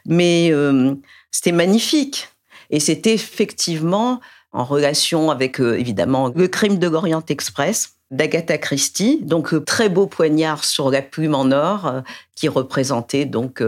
mais 0.04 0.48
euh, 0.50 0.94
c'était 1.30 1.52
magnifique. 1.52 2.28
Et 2.70 2.80
c'était 2.80 3.14
effectivement 3.14 4.20
en 4.52 4.64
relation 4.64 5.30
avec 5.30 5.60
euh, 5.60 5.78
évidemment 5.78 6.32
le 6.34 6.48
crime 6.48 6.78
de 6.78 6.88
l'Orient 6.88 7.24
Express 7.28 7.92
d'Agatha 8.10 8.58
Christie, 8.58 9.20
donc 9.22 9.64
très 9.64 9.88
beau 9.88 10.06
poignard 10.06 10.64
sur 10.64 10.90
la 10.90 11.02
plume 11.02 11.34
en 11.34 11.50
or 11.50 12.02
qui 12.36 12.46
représentait 12.46 13.24
donc 13.24 13.60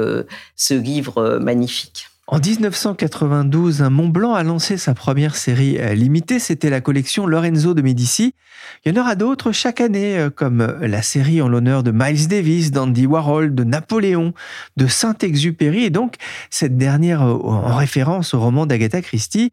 ce 0.55 0.75
livre 0.75 1.41
magnifique. 1.43 2.07
En 2.31 2.41
1992, 2.41 3.81
Montblanc 3.91 4.35
a 4.35 4.43
lancé 4.43 4.77
sa 4.77 4.93
première 4.93 5.35
série 5.35 5.79
euh, 5.79 5.95
limitée, 5.95 6.39
c'était 6.39 6.69
la 6.69 6.83
collection 6.83 7.27
Lorenzo 7.27 7.73
de 7.73 7.81
Medici. 7.81 8.35
Il 8.85 8.95
y 8.95 8.99
en 8.99 9.01
aura 9.01 9.15
d'autres 9.15 9.51
chaque 9.51 9.81
année, 9.81 10.19
euh, 10.19 10.29
comme 10.29 10.61
euh, 10.61 10.87
la 10.87 11.01
série 11.01 11.41
en 11.41 11.49
l'honneur 11.49 11.83
de 11.83 11.91
Miles 11.91 12.29
Davis, 12.29 12.71
d'Andy 12.71 13.07
Warhol, 13.07 13.55
de 13.55 13.65
Napoléon, 13.65 14.35
de 14.77 14.87
Saint-Exupéry, 14.87 15.85
et 15.85 15.91
donc 15.91 16.17
cette 16.51 16.77
dernière 16.77 17.23
en 17.23 17.75
référence 17.75 18.35
au 18.35 18.41
roman 18.41 18.67
d'Agatha 18.67 19.01
Christie. 19.01 19.51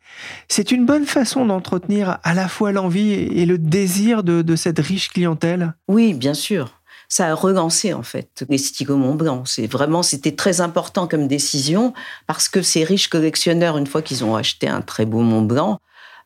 C'est 0.50 0.74
une 0.74 0.86
bonne 0.86 1.06
façon 1.06 1.46
d'entretenir 1.46 2.18
à 2.24 2.34
la 2.34 2.50
fois 2.50 2.74
l'envie 2.74 3.14
et 3.14 3.46
le 3.46 3.58
désir 3.58 4.22
de, 4.22 4.42
de 4.42 4.56
cette 4.58 4.80
riche 4.80 5.08
clientèle? 5.08 5.76
Oui, 5.88 6.14
bien 6.14 6.34
sûr 6.34 6.82
ça 7.10 7.28
a 7.28 7.34
relancé 7.34 7.94
en 7.94 8.04
fait 8.04 8.46
les 8.50 8.58
stylos 8.58 8.98
Mont 8.98 9.16
Blanc. 9.16 9.44
C'est 9.46 9.68
vraiment, 9.68 10.04
c'était 10.04 10.36
très 10.36 10.62
important 10.62 11.08
comme 11.08 11.28
décision 11.28 11.94
parce 12.28 12.50
que 12.50 12.62
ces 12.62 12.84
riches 12.84 13.08
collectionneurs, 13.08 13.78
une 13.78 13.88
fois 13.88 14.02
qu'ils 14.02 14.24
ont 14.24 14.36
acheté 14.36 14.68
un 14.68 14.82
très 14.82 15.06
beau 15.06 15.22
Mont 15.22 15.42
Blanc, 15.42 15.80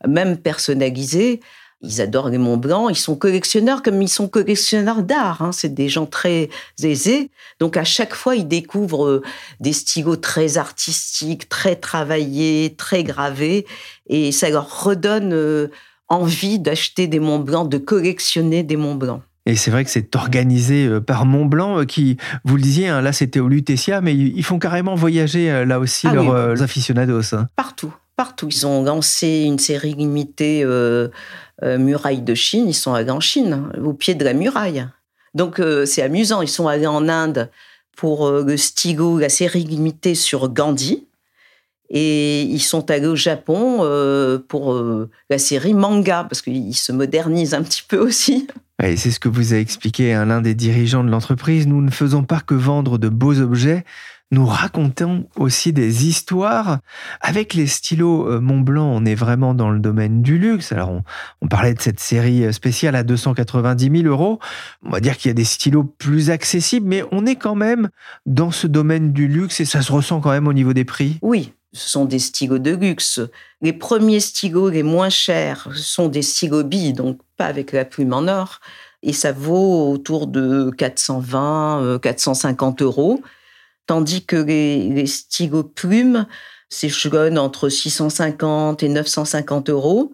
même 0.07 0.38
personnalisé, 0.38 1.41
ils 1.81 2.01
adorent 2.01 2.29
les 2.29 2.38
Mont 2.38 2.57
Blanc. 2.57 2.89
Ils 2.89 2.98
sont 2.98 3.15
collectionneurs 3.15 3.81
comme 3.83 4.01
ils 4.01 4.09
sont 4.09 4.27
collectionneurs 4.27 5.01
d'art. 5.01 5.41
Hein. 5.41 5.51
C'est 5.51 5.74
des 5.74 5.88
gens 5.88 6.05
très 6.05 6.50
aisés. 6.83 7.31
Donc 7.59 7.77
à 7.77 7.86
chaque 7.86 8.13
fois, 8.13 8.36
ils 8.36 8.48
découvrent 8.48 9.05
euh, 9.05 9.24
des 9.59 9.74
stylos 9.74 10.17
très 10.17 10.57
artistiques, 10.57 11.48
très 11.48 11.75
travaillés, 11.75 12.75
très 12.77 13.03
gravés, 13.03 13.65
et 14.07 14.31
ça 14.31 14.50
leur 14.50 14.83
redonne 14.83 15.33
euh, 15.33 15.69
envie 16.09 16.59
d'acheter 16.59 17.07
des 17.07 17.19
Mont 17.19 17.39
Blanc, 17.39 17.65
de 17.65 17.77
collectionner 17.77 18.63
des 18.63 18.75
Mont 18.75 18.95
Blanc. 18.95 19.21
Et 19.46 19.55
c'est 19.55 19.72
vrai 19.72 19.84
que 19.84 19.89
c'est 19.89 20.15
organisé 20.15 20.86
euh, 20.86 21.00
par 21.00 21.25
Montblanc, 21.25 21.79
euh, 21.79 21.86
qui, 21.86 22.17
vous 22.43 22.55
le 22.55 22.62
disiez, 22.62 22.89
hein, 22.89 23.01
là 23.01 23.13
c'était 23.13 23.39
au 23.39 23.48
Lutetia, 23.48 24.01
mais 24.01 24.15
ils 24.15 24.43
font 24.43 24.60
carrément 24.60 24.96
voyager 24.96 25.50
euh, 25.50 25.65
là 25.65 25.79
aussi 25.79 26.08
ah 26.08 26.13
leurs 26.13 26.62
aficionados. 26.62 27.34
Hein. 27.34 27.48
Partout, 27.55 27.93
partout. 28.15 28.48
Ils 28.51 28.67
ont 28.67 28.84
lancé 28.84 29.43
une 29.46 29.60
série 29.60 29.93
limitée 29.93 30.65
Muraille 31.63 32.22
de 32.22 32.36
Chine. 32.36 32.65
Ils 32.67 32.74
sont 32.74 32.93
allés 32.93 33.12
en 33.12 33.19
Chine, 33.19 33.69
au 33.84 33.93
pied 33.93 34.15
de 34.15 34.24
la 34.24 34.34
muraille. 34.34 34.88
Donc 35.34 35.60
euh, 35.60 35.86
c'est 35.86 36.01
amusant. 36.01 36.41
Ils 36.41 36.48
sont 36.48 36.67
allés 36.67 36.88
en 36.88 37.08
Inde 37.10 37.50
pour 37.96 38.31
le 38.31 38.55
Stigo, 38.55 39.19
la 39.19 39.29
série 39.29 39.63
limitée 39.63 40.15
sur 40.15 40.48
Gandhi. 40.50 41.09
Et 41.89 42.43
ils 42.43 42.62
sont 42.62 42.91
allés 42.91 43.08
au 43.08 43.15
Japon 43.15 43.79
euh, 43.81 44.38
pour 44.38 44.77
la 45.29 45.38
série 45.38 45.74
manga, 45.74 46.24
parce 46.24 46.41
qu'ils 46.41 46.75
se 46.75 46.91
modernisent 46.91 47.53
un 47.53 47.63
petit 47.63 47.84
peu 47.88 47.98
aussi. 48.05 48.48
C'est 48.81 49.12
ce 49.12 49.19
que 49.19 49.27
vous 49.27 49.53
a 49.53 49.58
expliqué 49.58 50.13
l'un 50.13 50.41
des 50.41 50.55
dirigeants 50.55 51.03
de 51.03 51.10
l'entreprise. 51.10 51.67
Nous 51.67 51.81
ne 51.81 51.91
faisons 51.91 52.24
pas 52.24 52.39
que 52.39 52.53
vendre 52.53 52.98
de 52.98 53.10
beaux 53.10 53.39
objets, 53.41 53.84
nous 54.31 54.46
racontons 54.46 55.27
aussi 55.36 55.74
des 55.74 56.08
histoires. 56.08 56.79
Avec 57.19 57.55
les 57.55 57.65
stylos 57.65 58.27
euh, 58.27 58.39
Montblanc, 58.39 58.86
on 58.86 59.03
est 59.03 59.15
vraiment 59.15 59.55
dans 59.55 59.72
le 59.72 59.79
domaine 59.79 60.22
du 60.22 60.38
luxe. 60.38 60.72
Alors, 60.72 61.01
on, 61.41 61.48
parlait 61.48 61.74
de 61.74 61.81
cette 61.81 62.00
série 62.00 62.46
euh, 62.46 62.51
spéciale 62.51 62.96
à 62.96 63.01
290 63.01 64.01
000 64.01 64.08
euros. 64.08 64.39
On 64.84 64.91
va 64.91 65.00
dire 65.00 65.17
qu'il 65.17 65.29
y 65.29 65.31
a 65.31 65.34
des 65.34 65.43
stylos 65.43 65.84
plus 65.84 66.29
accessibles, 66.29 66.88
mais 66.88 67.03
on 67.12 67.25
est 67.25 67.38
quand 67.38 67.55
même 67.55 67.89
dans 68.27 68.51
ce 68.51 68.67
domaine 68.67 69.13
du 69.13 69.27
luxe 69.27 69.62
et 69.62 69.65
ça 69.65 69.81
se 69.81 69.91
ressent 69.91 70.19
quand 70.22 70.31
même 70.31 70.48
au 70.48 70.53
niveau 70.53 70.74
des 70.74 70.86
prix. 70.86 71.17
Oui, 71.24 71.53
ce 71.74 71.90
sont 71.90 72.06
des 72.06 72.20
stylos 72.20 72.60
de 72.60 72.72
luxe. 72.72 73.20
Les 73.62 73.74
premiers 73.74 74.20
stylos 74.20 74.70
les 74.70 74.84
moins 74.84 75.10
chers 75.10 75.70
sont 75.76 76.08
des 76.08 76.22
stylos 76.22 76.64
billes, 76.64 76.94
donc 76.94 77.20
pas 77.38 77.46
avec 77.46 77.72
la 77.72 77.86
plume 77.86 78.14
en 78.14 78.28
or. 78.28 78.60
Et 79.04 79.14
ça 79.14 79.32
vaut 79.32 79.92
autour 79.92 80.28
de 80.28 80.72
420, 80.78 82.00
450 82.02 82.82
euh, 82.82 82.86
euros 82.86 83.22
tandis 83.90 84.24
que 84.24 84.36
les, 84.36 84.88
les 84.90 85.08
stygoplumes 85.08 86.28
s'échelonnent 86.70 87.40
entre 87.40 87.70
650 87.70 88.84
et 88.84 88.88
950 88.88 89.72
euros. 89.72 90.14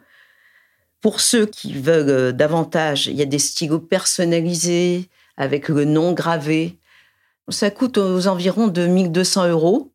Pour 1.02 1.20
ceux 1.20 1.46
qui 1.46 1.74
veulent 1.74 2.10
euh, 2.10 2.32
davantage, 2.32 3.08
il 3.08 3.18
y 3.18 3.22
a 3.22 3.26
des 3.26 3.38
stygos 3.38 3.80
personnalisés 3.80 5.10
avec 5.36 5.68
le 5.68 5.84
nom 5.84 6.14
gravé. 6.14 6.80
Ça 7.50 7.70
coûte 7.70 7.98
aux 7.98 8.28
environs 8.28 8.70
de 8.70 8.88
1200 8.88 9.50
euros, 9.50 9.92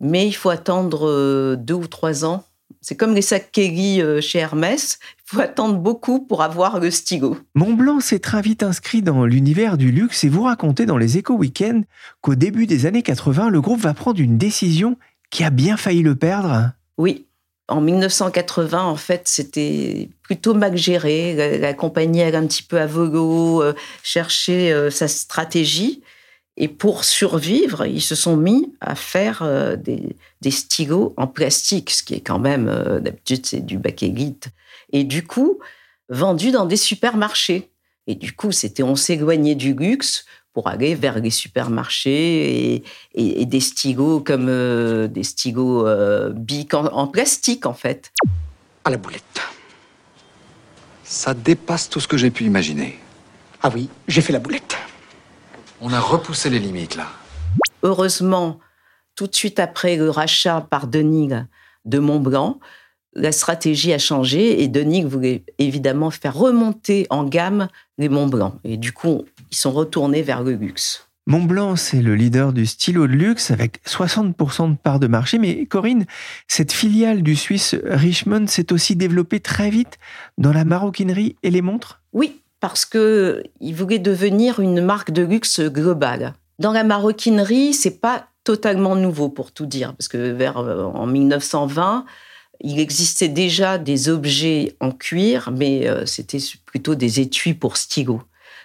mais 0.00 0.26
il 0.26 0.32
faut 0.32 0.50
attendre 0.50 1.06
euh, 1.06 1.56
deux 1.56 1.74
ou 1.74 1.86
trois 1.86 2.24
ans 2.24 2.44
c'est 2.80 2.96
comme 2.96 3.14
les 3.14 3.22
sacs 3.22 3.52
Kelly 3.52 4.00
euh, 4.00 4.20
chez 4.20 4.38
Hermès. 4.38 4.98
Il 5.02 5.36
faut 5.36 5.40
attendre 5.40 5.76
beaucoup 5.78 6.20
pour 6.20 6.42
avoir 6.42 6.80
le 6.80 6.90
stylo. 6.90 7.36
Montblanc 7.54 8.00
s'est 8.00 8.18
très 8.18 8.40
vite 8.40 8.62
inscrit 8.62 9.02
dans 9.02 9.26
l'univers 9.26 9.76
du 9.76 9.92
luxe 9.92 10.24
et 10.24 10.28
vous 10.28 10.42
racontez 10.42 10.86
dans 10.86 10.96
les 10.96 11.18
Éco 11.18 11.34
Weekends 11.34 11.82
qu'au 12.20 12.34
début 12.34 12.66
des 12.66 12.86
années 12.86 13.02
80, 13.02 13.50
le 13.50 13.60
groupe 13.60 13.80
va 13.80 13.94
prendre 13.94 14.20
une 14.20 14.38
décision 14.38 14.96
qui 15.30 15.44
a 15.44 15.50
bien 15.50 15.76
failli 15.76 16.02
le 16.02 16.16
perdre. 16.16 16.72
Oui. 16.96 17.26
En 17.68 17.80
1980, 17.80 18.82
en 18.82 18.96
fait, 18.96 19.22
c'était 19.26 20.08
plutôt 20.22 20.54
mal 20.54 20.76
géré. 20.76 21.58
La, 21.58 21.72
compagnie 21.72 22.22
allait 22.22 22.36
un 22.36 22.46
petit 22.46 22.64
peu 22.64 22.80
à 22.80 22.86
volo, 22.86 23.62
euh, 23.62 23.74
chercher 24.02 24.72
euh, 24.72 24.90
sa 24.90 25.06
stratégie. 25.06 26.02
Et 26.62 26.68
pour 26.68 27.04
survivre, 27.04 27.86
ils 27.86 28.02
se 28.02 28.14
sont 28.14 28.36
mis 28.36 28.70
à 28.82 28.94
faire 28.94 29.40
euh, 29.42 29.76
des, 29.76 30.14
des 30.42 30.50
stylos 30.50 31.14
en 31.16 31.26
plastique, 31.26 31.88
ce 31.88 32.02
qui 32.02 32.12
est 32.12 32.20
quand 32.20 32.38
même, 32.38 32.68
euh, 32.68 33.00
d'habitude, 33.00 33.46
c'est 33.46 33.64
du 33.64 33.78
bakélite. 33.78 34.48
Et 34.92 35.04
du 35.04 35.26
coup, 35.26 35.58
vendus 36.10 36.50
dans 36.50 36.66
des 36.66 36.76
supermarchés. 36.76 37.70
Et 38.06 38.14
du 38.14 38.34
coup, 38.34 38.52
c'était, 38.52 38.82
on 38.82 38.94
s'éloignait 38.94 39.54
du 39.54 39.72
luxe 39.72 40.26
pour 40.52 40.68
aller 40.68 40.94
vers 40.94 41.18
les 41.18 41.30
supermarchés 41.30 42.82
et, 43.14 43.46
des 43.46 43.60
stylos 43.60 44.20
comme 44.20 44.48
euh, 44.50 45.08
des 45.08 45.24
stylos 45.24 45.86
bic 46.34 46.74
en, 46.74 46.84
en, 46.88 47.06
plastique, 47.06 47.64
en 47.64 47.74
fait. 47.74 48.12
À 48.84 48.90
la 48.90 48.98
boulette. 48.98 49.22
Ça 51.04 51.32
dépasse 51.32 51.88
tout 51.88 52.00
ce 52.00 52.08
que 52.08 52.18
j'ai 52.18 52.30
pu 52.30 52.44
imaginer. 52.44 52.98
Ah 53.62 53.70
oui, 53.74 53.88
j'ai 54.08 54.20
fait 54.20 54.34
la 54.34 54.40
boulette. 54.40 54.76
On 55.82 55.94
a 55.94 56.00
repoussé 56.00 56.50
les 56.50 56.58
limites, 56.58 56.96
là. 56.96 57.06
Heureusement, 57.82 58.58
tout 59.14 59.26
de 59.26 59.34
suite 59.34 59.58
après 59.58 59.96
le 59.96 60.10
rachat 60.10 60.60
par 60.60 60.86
Denig 60.86 61.32
de 61.86 61.98
Montblanc, 61.98 62.60
la 63.14 63.32
stratégie 63.32 63.92
a 63.94 63.98
changé 63.98 64.62
et 64.62 64.68
Denig 64.68 65.06
voulait 65.06 65.42
évidemment 65.58 66.10
faire 66.10 66.34
remonter 66.34 67.06
en 67.08 67.24
gamme 67.24 67.68
les 67.96 68.10
Montblanc. 68.10 68.56
Et 68.62 68.76
du 68.76 68.92
coup, 68.92 69.24
ils 69.50 69.56
sont 69.56 69.72
retournés 69.72 70.20
vers 70.20 70.42
le 70.42 70.52
luxe. 70.52 71.08
Montblanc, 71.26 71.76
c'est 71.76 72.02
le 72.02 72.14
leader 72.14 72.52
du 72.52 72.66
stylo 72.66 73.06
de 73.06 73.12
luxe 73.12 73.50
avec 73.50 73.80
60% 73.86 74.72
de 74.72 74.76
part 74.76 75.00
de 75.00 75.06
marché. 75.06 75.38
Mais 75.38 75.64
Corinne, 75.64 76.04
cette 76.46 76.72
filiale 76.72 77.22
du 77.22 77.36
Suisse 77.36 77.74
Richmond 77.84 78.48
s'est 78.48 78.72
aussi 78.72 78.96
développée 78.96 79.40
très 79.40 79.70
vite 79.70 79.98
dans 80.36 80.52
la 80.52 80.66
maroquinerie 80.66 81.36
et 81.42 81.50
les 81.50 81.62
montres? 81.62 82.02
Oui, 82.12 82.42
parce 82.60 82.84
qu'il 82.84 83.74
voulait 83.74 83.98
devenir 83.98 84.60
une 84.60 84.82
marque 84.82 85.10
de 85.10 85.22
luxe 85.22 85.60
globale. 85.60 86.34
Dans 86.58 86.72
la 86.72 86.84
maroquinerie, 86.84 87.72
c'est 87.72 88.00
pas 88.00 88.28
totalement 88.44 88.96
nouveau 88.96 89.28
pour 89.28 89.52
tout 89.52 89.66
dire, 89.66 89.94
parce 89.94 90.08
que 90.08 90.32
vers 90.32 90.58
euh, 90.58 90.84
en 90.84 91.06
1920, 91.06 92.04
il 92.60 92.78
existait 92.78 93.28
déjà 93.28 93.78
des 93.78 94.08
objets 94.08 94.76
en 94.80 94.92
cuir, 94.92 95.50
mais 95.50 95.88
euh, 95.88 96.04
c'était 96.04 96.38
plutôt 96.66 96.94
des 96.94 97.20
étuis 97.20 97.54
pour 97.54 97.76
stylo. 97.76 98.22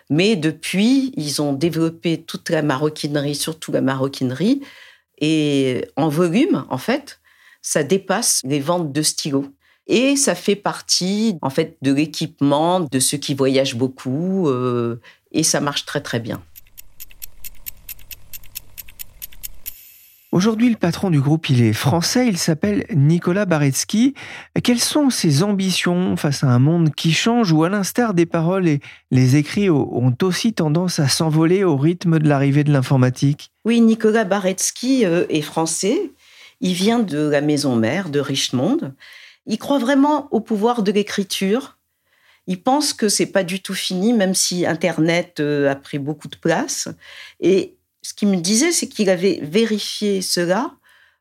Mais 0.10 0.36
depuis, 0.36 1.14
ils 1.16 1.42
ont 1.42 1.54
développé 1.54 2.22
toute 2.22 2.50
la 2.50 2.62
maroquinerie, 2.62 3.36
surtout 3.36 3.72
la 3.72 3.82
maroquinerie, 3.82 4.62
et 5.20 5.86
en 5.96 6.10
volume, 6.10 6.66
en 6.70 6.78
fait, 6.78 7.20
ça 7.62 7.84
dépasse 7.84 8.42
les 8.44 8.60
ventes 8.60 8.92
de 8.92 9.02
stylos. 9.02 9.48
Et 9.88 10.16
ça 10.16 10.36
fait 10.36 10.56
partie, 10.56 11.38
en 11.42 11.50
fait, 11.50 11.78
de 11.82 11.94
l'équipement 11.94 12.80
de 12.80 13.00
ceux 13.00 13.18
qui 13.18 13.36
voyagent 13.36 13.76
beaucoup. 13.76 14.48
Euh, 14.48 15.00
et 15.32 15.44
ça 15.44 15.60
marche 15.60 15.86
très, 15.86 16.02
très 16.02 16.20
bien. 16.20 16.42
Aujourd'hui, 20.36 20.70
le 20.70 20.76
patron 20.76 21.12
du 21.12 21.22
groupe, 21.22 21.50
il 21.50 21.64
est 21.64 21.72
français, 21.72 22.28
il 22.28 22.38
s'appelle 22.38 22.86
Nicolas 22.94 23.46
Baretsky. 23.46 24.16
Quelles 24.66 24.82
sont 24.82 25.10
ses 25.10 25.44
ambitions 25.44 26.18
face 26.18 26.44
à 26.44 26.48
un 26.48 26.60
monde 26.60 26.94
qui 26.94 27.14
change 27.14 27.54
où, 27.54 27.64
à 27.64 27.70
l'instar 27.70 28.14
des 28.14 28.26
paroles 28.26 28.68
et 28.68 28.82
les 29.12 29.38
écrits, 29.38 29.70
ont 29.70 30.14
aussi 30.24 30.52
tendance 30.52 31.00
à 31.00 31.08
s'envoler 31.08 31.64
au 31.64 31.78
rythme 31.78 32.20
de 32.20 32.28
l'arrivée 32.28 32.66
de 32.66 32.74
l'informatique? 32.74 33.52
Oui, 33.64 33.80
Nicolas 33.80 34.26
Baretsky 34.26 35.06
euh, 35.06 35.24
est 35.30 35.42
français. 35.42 36.12
Il 36.60 36.74
vient 36.74 37.00
de 37.00 37.30
la 37.30 37.40
maison 37.40 37.78
mère 37.78 38.10
de 38.10 38.20
Richmond. 38.20 38.92
Il 39.46 39.58
croit 39.58 39.80
vraiment 39.80 40.28
au 40.32 40.40
pouvoir 40.40 40.84
de 40.84 40.92
l'écriture. 40.92 41.78
Il 42.48 42.62
pense 42.62 42.94
que 42.94 43.10
c'est 43.10 43.26
pas 43.28 43.44
du 43.44 43.62
tout 43.62 43.74
fini, 43.74 44.14
même 44.14 44.36
si 44.36 44.66
Internet 44.66 45.40
euh, 45.40 45.72
a 45.72 45.76
pris 45.76 46.00
beaucoup 46.00 46.28
de 46.28 46.36
place. 46.36 46.88
Et 47.40 47.76
ce 48.02 48.14
qu'il 48.14 48.28
me 48.28 48.38
disait, 48.38 48.72
c'est 48.72 48.88
qu'il 48.88 49.10
avait 49.10 49.40
vérifié 49.42 50.22
cela 50.22 50.72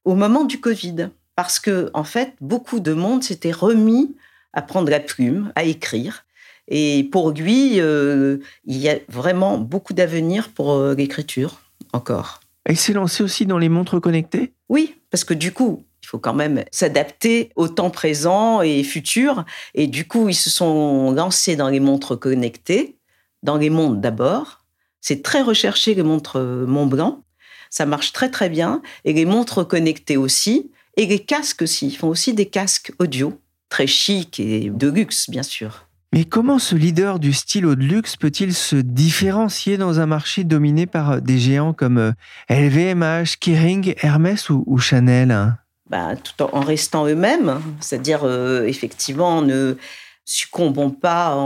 au 0.05 0.15
moment 0.15 0.45
du 0.45 0.61
Covid, 0.61 1.09
parce 1.35 1.59
que 1.59 1.91
en 1.95 2.05
fait, 2.05 2.35
beaucoup 2.41 2.81
de 2.81 2.93
monde 2.93 3.23
s'était 3.23 3.53
remis 3.53 4.15
à 4.53 4.63
prendre 4.63 4.91
la 4.91 5.01
plume, 5.01 5.51
à 5.55 5.65
écrire. 5.65 6.25
Et 6.69 7.09
pour 7.11 7.31
lui, 7.31 7.81
euh, 7.81 8.39
il 8.65 8.79
y 8.79 8.89
a 8.89 8.99
vraiment 9.09 9.59
beaucoup 9.59 9.93
d'avenir 9.93 10.51
pour 10.51 10.73
euh, 10.73 10.95
l'écriture 10.95 11.61
encore. 11.93 12.41
Et 12.69 12.73
il 12.73 12.79
s'est 12.79 12.93
lancé 12.95 13.23
aussi 13.23 13.45
dans 13.47 13.59
les 13.59 13.69
montres 13.69 14.01
connectées? 14.01 14.53
Oui, 14.69 14.95
parce 15.11 15.25
que 15.25 15.35
du 15.35 15.53
coup, 15.53 15.85
il 16.05 16.07
faut 16.07 16.19
quand 16.19 16.35
même 16.35 16.65
s'adapter 16.71 17.51
au 17.57 17.67
temps 17.67 17.91
présent 17.91 18.61
et 18.61 18.85
futur. 18.85 19.45
Et 19.75 19.87
du 19.87 20.07
coup, 20.07 20.29
ils 20.29 20.35
se 20.35 20.51
sont 20.51 21.13
lancés 21.13 21.57
dans 21.57 21.71
les 21.71 21.81
montres 21.81 22.19
connectées, 22.19 22.97
dans 23.43 23.57
les 23.57 23.71
montres 23.71 24.01
d'abord. 24.01 24.65
C'est 25.01 25.23
très 25.23 25.41
recherché, 25.41 25.95
les 25.95 26.03
montres 26.03 26.39
Montblanc. 26.41 27.23
Ça 27.71 27.87
marche 27.87 28.13
très 28.13 28.31
très 28.31 28.51
bien. 28.51 28.83
Et 29.05 29.15
les 29.15 29.25
montres 29.25 29.67
connectées 29.67 30.19
aussi. 30.19 30.71
Et 30.97 31.07
les 31.07 31.21
casques 31.21 31.63
aussi. 31.63 31.87
Ils 31.89 31.97
font 31.97 32.09
aussi 32.09 32.35
des 32.35 32.47
casques 32.47 32.93
audio, 32.99 33.41
très 33.71 33.87
chic 33.87 34.39
et 34.39 34.71
de 34.71 34.89
luxe, 34.89 35.31
bien 35.31 35.43
sûr. 35.43 35.87
Mais 36.13 36.25
comment 36.25 36.61
ce 36.61 36.77
leader 36.77 37.19
du 37.19 37.33
stylo 37.33 37.75
de 37.75 37.83
luxe 37.83 38.17
peut-il 38.17 38.55
se 38.55 38.77
différencier 38.77 39.79
dans 39.79 39.99
un 39.99 40.07
marché 40.07 40.45
dominé 40.45 40.87
par 40.87 41.21
des 41.21 41.39
géants 41.39 41.73
comme 41.73 42.13
LVMH, 42.49 43.39
Kering, 43.41 43.95
Hermès 44.01 44.49
ou, 44.51 44.79
Chanel? 44.79 45.33
hein 45.33 45.59
bah, 45.91 46.15
tout 46.17 46.43
en 46.43 46.61
restant 46.61 47.07
eux-mêmes, 47.07 47.61
c'est-à-dire 47.81 48.21
euh, 48.25 48.65
effectivement 48.65 49.43
ne 49.43 49.77
succombons 50.25 50.91
pas 50.91 51.37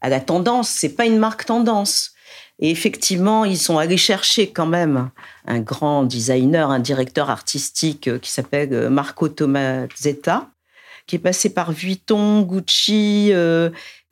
à 0.00 0.08
la 0.08 0.20
tendance. 0.20 0.68
C'est 0.68 0.94
pas 0.94 1.06
une 1.06 1.18
marque 1.18 1.46
tendance. 1.46 2.12
Et 2.60 2.70
effectivement, 2.70 3.44
ils 3.44 3.58
sont 3.58 3.78
allés 3.78 3.96
chercher 3.96 4.52
quand 4.52 4.66
même 4.66 5.10
un 5.46 5.58
grand 5.58 6.04
designer, 6.04 6.70
un 6.70 6.78
directeur 6.78 7.28
artistique 7.28 8.06
euh, 8.06 8.20
qui 8.20 8.30
s'appelle 8.30 8.72
euh, 8.72 8.90
Marco 8.90 9.28
Tomazzetta, 9.28 10.50
qui 11.08 11.16
est 11.16 11.18
passé 11.18 11.52
par 11.52 11.72
Vuitton, 11.72 12.42
Gucci, 12.42 13.32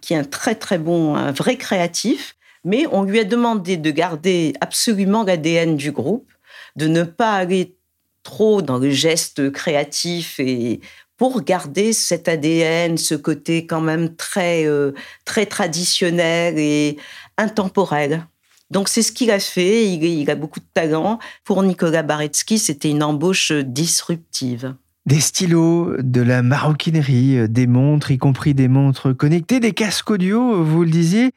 qui 0.03 0.13
est 0.13 0.17
un 0.17 0.25
très 0.25 0.57
très 0.57 0.79
bon, 0.79 1.15
un 1.15 1.31
vrai 1.31 1.57
créatif. 1.57 2.35
Mais 2.65 2.87
on 2.91 3.05
lui 3.05 3.21
a 3.21 3.25
demandé 3.25 3.77
de 3.77 3.91
garder 3.91 4.55
absolument 4.61 5.23
l'ADN 5.23 5.77
du 5.77 5.93
groupe, 5.93 6.31
de 6.77 6.89
ne 6.89 7.05
pas 7.05 7.33
aller 7.35 7.77
trop 8.23 8.63
dans 8.63 8.79
le 8.79 8.91
geste 8.91 9.51
créatif 9.51 10.39
et 10.39 10.81
pour 11.17 11.43
garder 11.43 11.93
cet 11.93 12.27
ADN, 12.29 12.99
ce 12.99 13.15
côté 13.15 13.67
quand 13.67 13.81
même 13.81 14.17
très, 14.17 14.67
euh, 14.67 14.93
très 15.25 15.47
traditionnel 15.47 16.59
et 16.59 16.97
intemporel. 17.39 18.27
Donc 18.71 18.89
c'est 18.89 19.03
ce 19.03 19.13
qu'il 19.13 19.31
a 19.31 19.39
fait, 19.39 19.87
il, 19.87 20.31
a 20.31 20.35
beaucoup 20.35 20.59
de 20.59 20.67
talent. 20.73 21.19
Pour 21.45 21.63
Nicolas 21.63 22.03
Baretsky, 22.03 22.59
c'était 22.59 22.91
une 22.91 23.03
embauche 23.03 23.53
disruptive. 23.53 24.75
Des 25.05 25.21
stylos, 25.21 25.97
de 25.99 26.23
la 26.23 26.43
maroquinerie, 26.43 27.49
des 27.49 27.67
montres, 27.67 28.11
y 28.11 28.19
compris 28.19 28.55
des 28.55 28.69
montres 28.69 29.15
connectées, 29.15 29.61
des 29.61 29.73
casques 29.73 30.11
audio, 30.11 30.65
vous 30.65 30.85
le 30.85 30.91
disiez. 30.91 31.33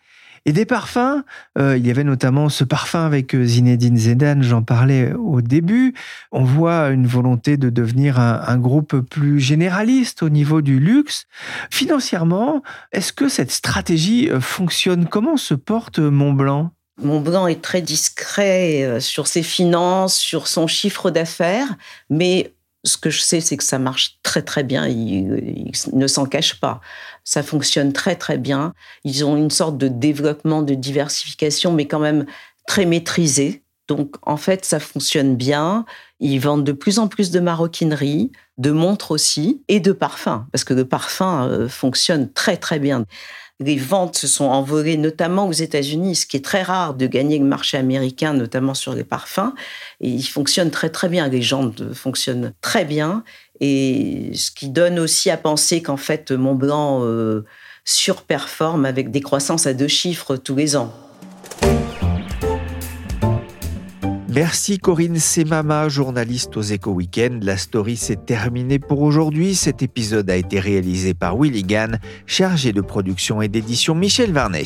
Et 0.48 0.54
des 0.54 0.66
parfums, 0.66 1.24
euh, 1.58 1.76
il 1.76 1.88
y 1.88 1.90
avait 1.90 2.04
notamment 2.04 2.50
ce 2.50 2.64
parfum 2.64 3.04
avec 3.04 3.34
euh, 3.34 3.44
Zinedine 3.44 3.98
Zidane, 3.98 4.44
j'en 4.44 4.62
parlais 4.62 5.12
au 5.14 5.42
début. 5.42 5.96
On 6.32 6.44
voit 6.44 6.90
une 6.90 7.08
volonté 7.08 7.58
de 7.58 7.72
devenir 7.72 8.20
un, 8.20 8.58
groupe 8.58 9.00
plus 9.00 9.40
généraliste 9.40 10.22
au 10.22 10.30
niveau 10.30 10.62
du 10.62 10.80
luxe. 10.80 11.26
Financièrement, 11.72 12.62
est-ce 12.92 13.12
que 13.12 13.28
cette 13.28 13.52
stratégie 13.52 14.30
euh, 14.30 14.40
fonctionne? 14.40 15.08
Comment 15.08 15.38
se 15.38 15.56
porte 15.56 15.98
Montblanc? 15.98 16.70
Montblanc 17.02 17.48
est 17.48 17.62
très 17.62 17.82
discret 17.82 19.00
sur 19.02 19.28
ses 19.28 19.44
finances, 19.44 20.16
sur 20.16 20.48
son 20.48 20.68
chiffre 20.68 21.12
d'affaires, 21.12 21.76
mais 22.10 22.54
ce 22.86 22.98
que 22.98 23.10
je 23.10 23.20
sais, 23.20 23.42
c'est 23.42 23.58
que 23.58 23.64
ça 23.64 23.80
marche 23.80 24.20
très 24.24 24.42
très 24.42 24.64
bien. 24.64 24.88
Ils, 24.88 25.72
ne 25.94 26.08
s'en 26.08 26.26
cachent 26.26 26.60
pas. 26.60 26.80
Ça 27.26 27.44
fonctionne 27.44 27.92
très 27.92 28.16
très 28.16 28.38
bien. 28.38 28.74
Ils 29.04 29.26
ont 29.26 29.36
une 29.36 29.52
sorte 29.52 29.78
de 29.78 29.90
développement, 29.90 30.62
de 30.62 30.74
diversification, 30.74 31.74
mais 31.74 31.88
quand 31.88 32.00
même 32.00 32.26
très 32.68 32.86
maîtrisé. 32.86 33.64
Donc 33.90 34.16
en 34.22 34.38
fait, 34.38 34.64
ça 34.64 34.80
fonctionne 34.80 35.36
bien. 35.36 35.86
Ils 36.22 36.40
vendent 36.40 36.64
de 36.64 36.72
plus 36.72 36.98
en 36.98 37.10
plus 37.10 37.32
de 37.32 37.42
maroquinerie, 37.42 38.32
de 38.58 38.72
montres 38.72 39.12
aussi, 39.12 39.62
et 39.68 39.82
de 39.82 39.92
parfums, 39.92 40.46
parce 40.52 40.64
que 40.64 40.74
le 40.74 40.86
parfum 40.86 41.46
euh, 41.48 41.68
fonctionne 41.68 42.32
très 42.32 42.56
très 42.56 42.80
bien 42.80 43.06
les 43.60 43.78
ventes 43.78 44.18
se 44.18 44.28
sont 44.28 44.46
envolées, 44.46 44.98
notamment 44.98 45.48
aux 45.48 45.54
États-Unis, 45.54 46.16
ce 46.16 46.26
qui 46.26 46.38
est 46.38 46.44
très 46.44 46.62
rare 46.62 46.94
de 46.94 47.08
gagner 47.08 47.40
le 47.40 47.46
marché 47.46 47.78
américain, 47.78 48.34
notamment 48.34 48.74
sur 48.74 48.94
les 48.94 49.06
parfums. 49.06 49.54
Et 50.02 50.10
ils 50.10 50.24
fonctionnent 50.24 50.72
très 50.72 50.90
très 50.90 51.08
bien, 51.08 51.28
les 51.28 51.42
gens 51.42 51.72
fonctionnent 51.94 52.54
très 52.62 52.84
bien. 52.84 53.24
Et 53.62 54.32
ce 54.34 54.52
qui 54.52 54.70
donne 54.70 55.00
aussi 55.00 55.30
à 55.30 55.38
penser 55.38 55.82
qu'en 55.82 55.98
fait, 55.98 56.32
Montblanc 56.32 57.04
euh, 57.04 57.46
surperforme 57.86 58.86
avec 58.86 59.12
des 59.12 59.22
croissances 59.22 59.68
à 59.68 59.74
deux 59.74 59.88
chiffres 59.88 60.36
tous 60.36 60.56
les 60.56 60.76
ans. 60.76 60.94
Merci 64.36 64.80
Corinne 64.80 65.18
Semama, 65.18 65.88
journaliste 65.88 66.58
aux 66.58 66.62
Éco 66.62 66.92
Weekend. 66.92 67.42
La 67.46 67.56
story 67.56 67.96
s'est 67.96 68.18
terminée 68.18 68.80
pour 68.80 69.02
aujourd'hui. 69.02 69.56
Cet 69.56 69.82
épisode 69.82 70.30
a 70.30 70.36
été 70.36 70.60
réalisé 70.60 71.14
par 71.14 71.38
Willy 71.38 71.64
Gann, 71.64 72.00
chargé 72.26 72.74
de 72.74 72.82
production 72.82 73.42
et 73.42 73.48
d'édition 73.48 73.96
Michel 73.96 74.34
Varnet. 74.34 74.66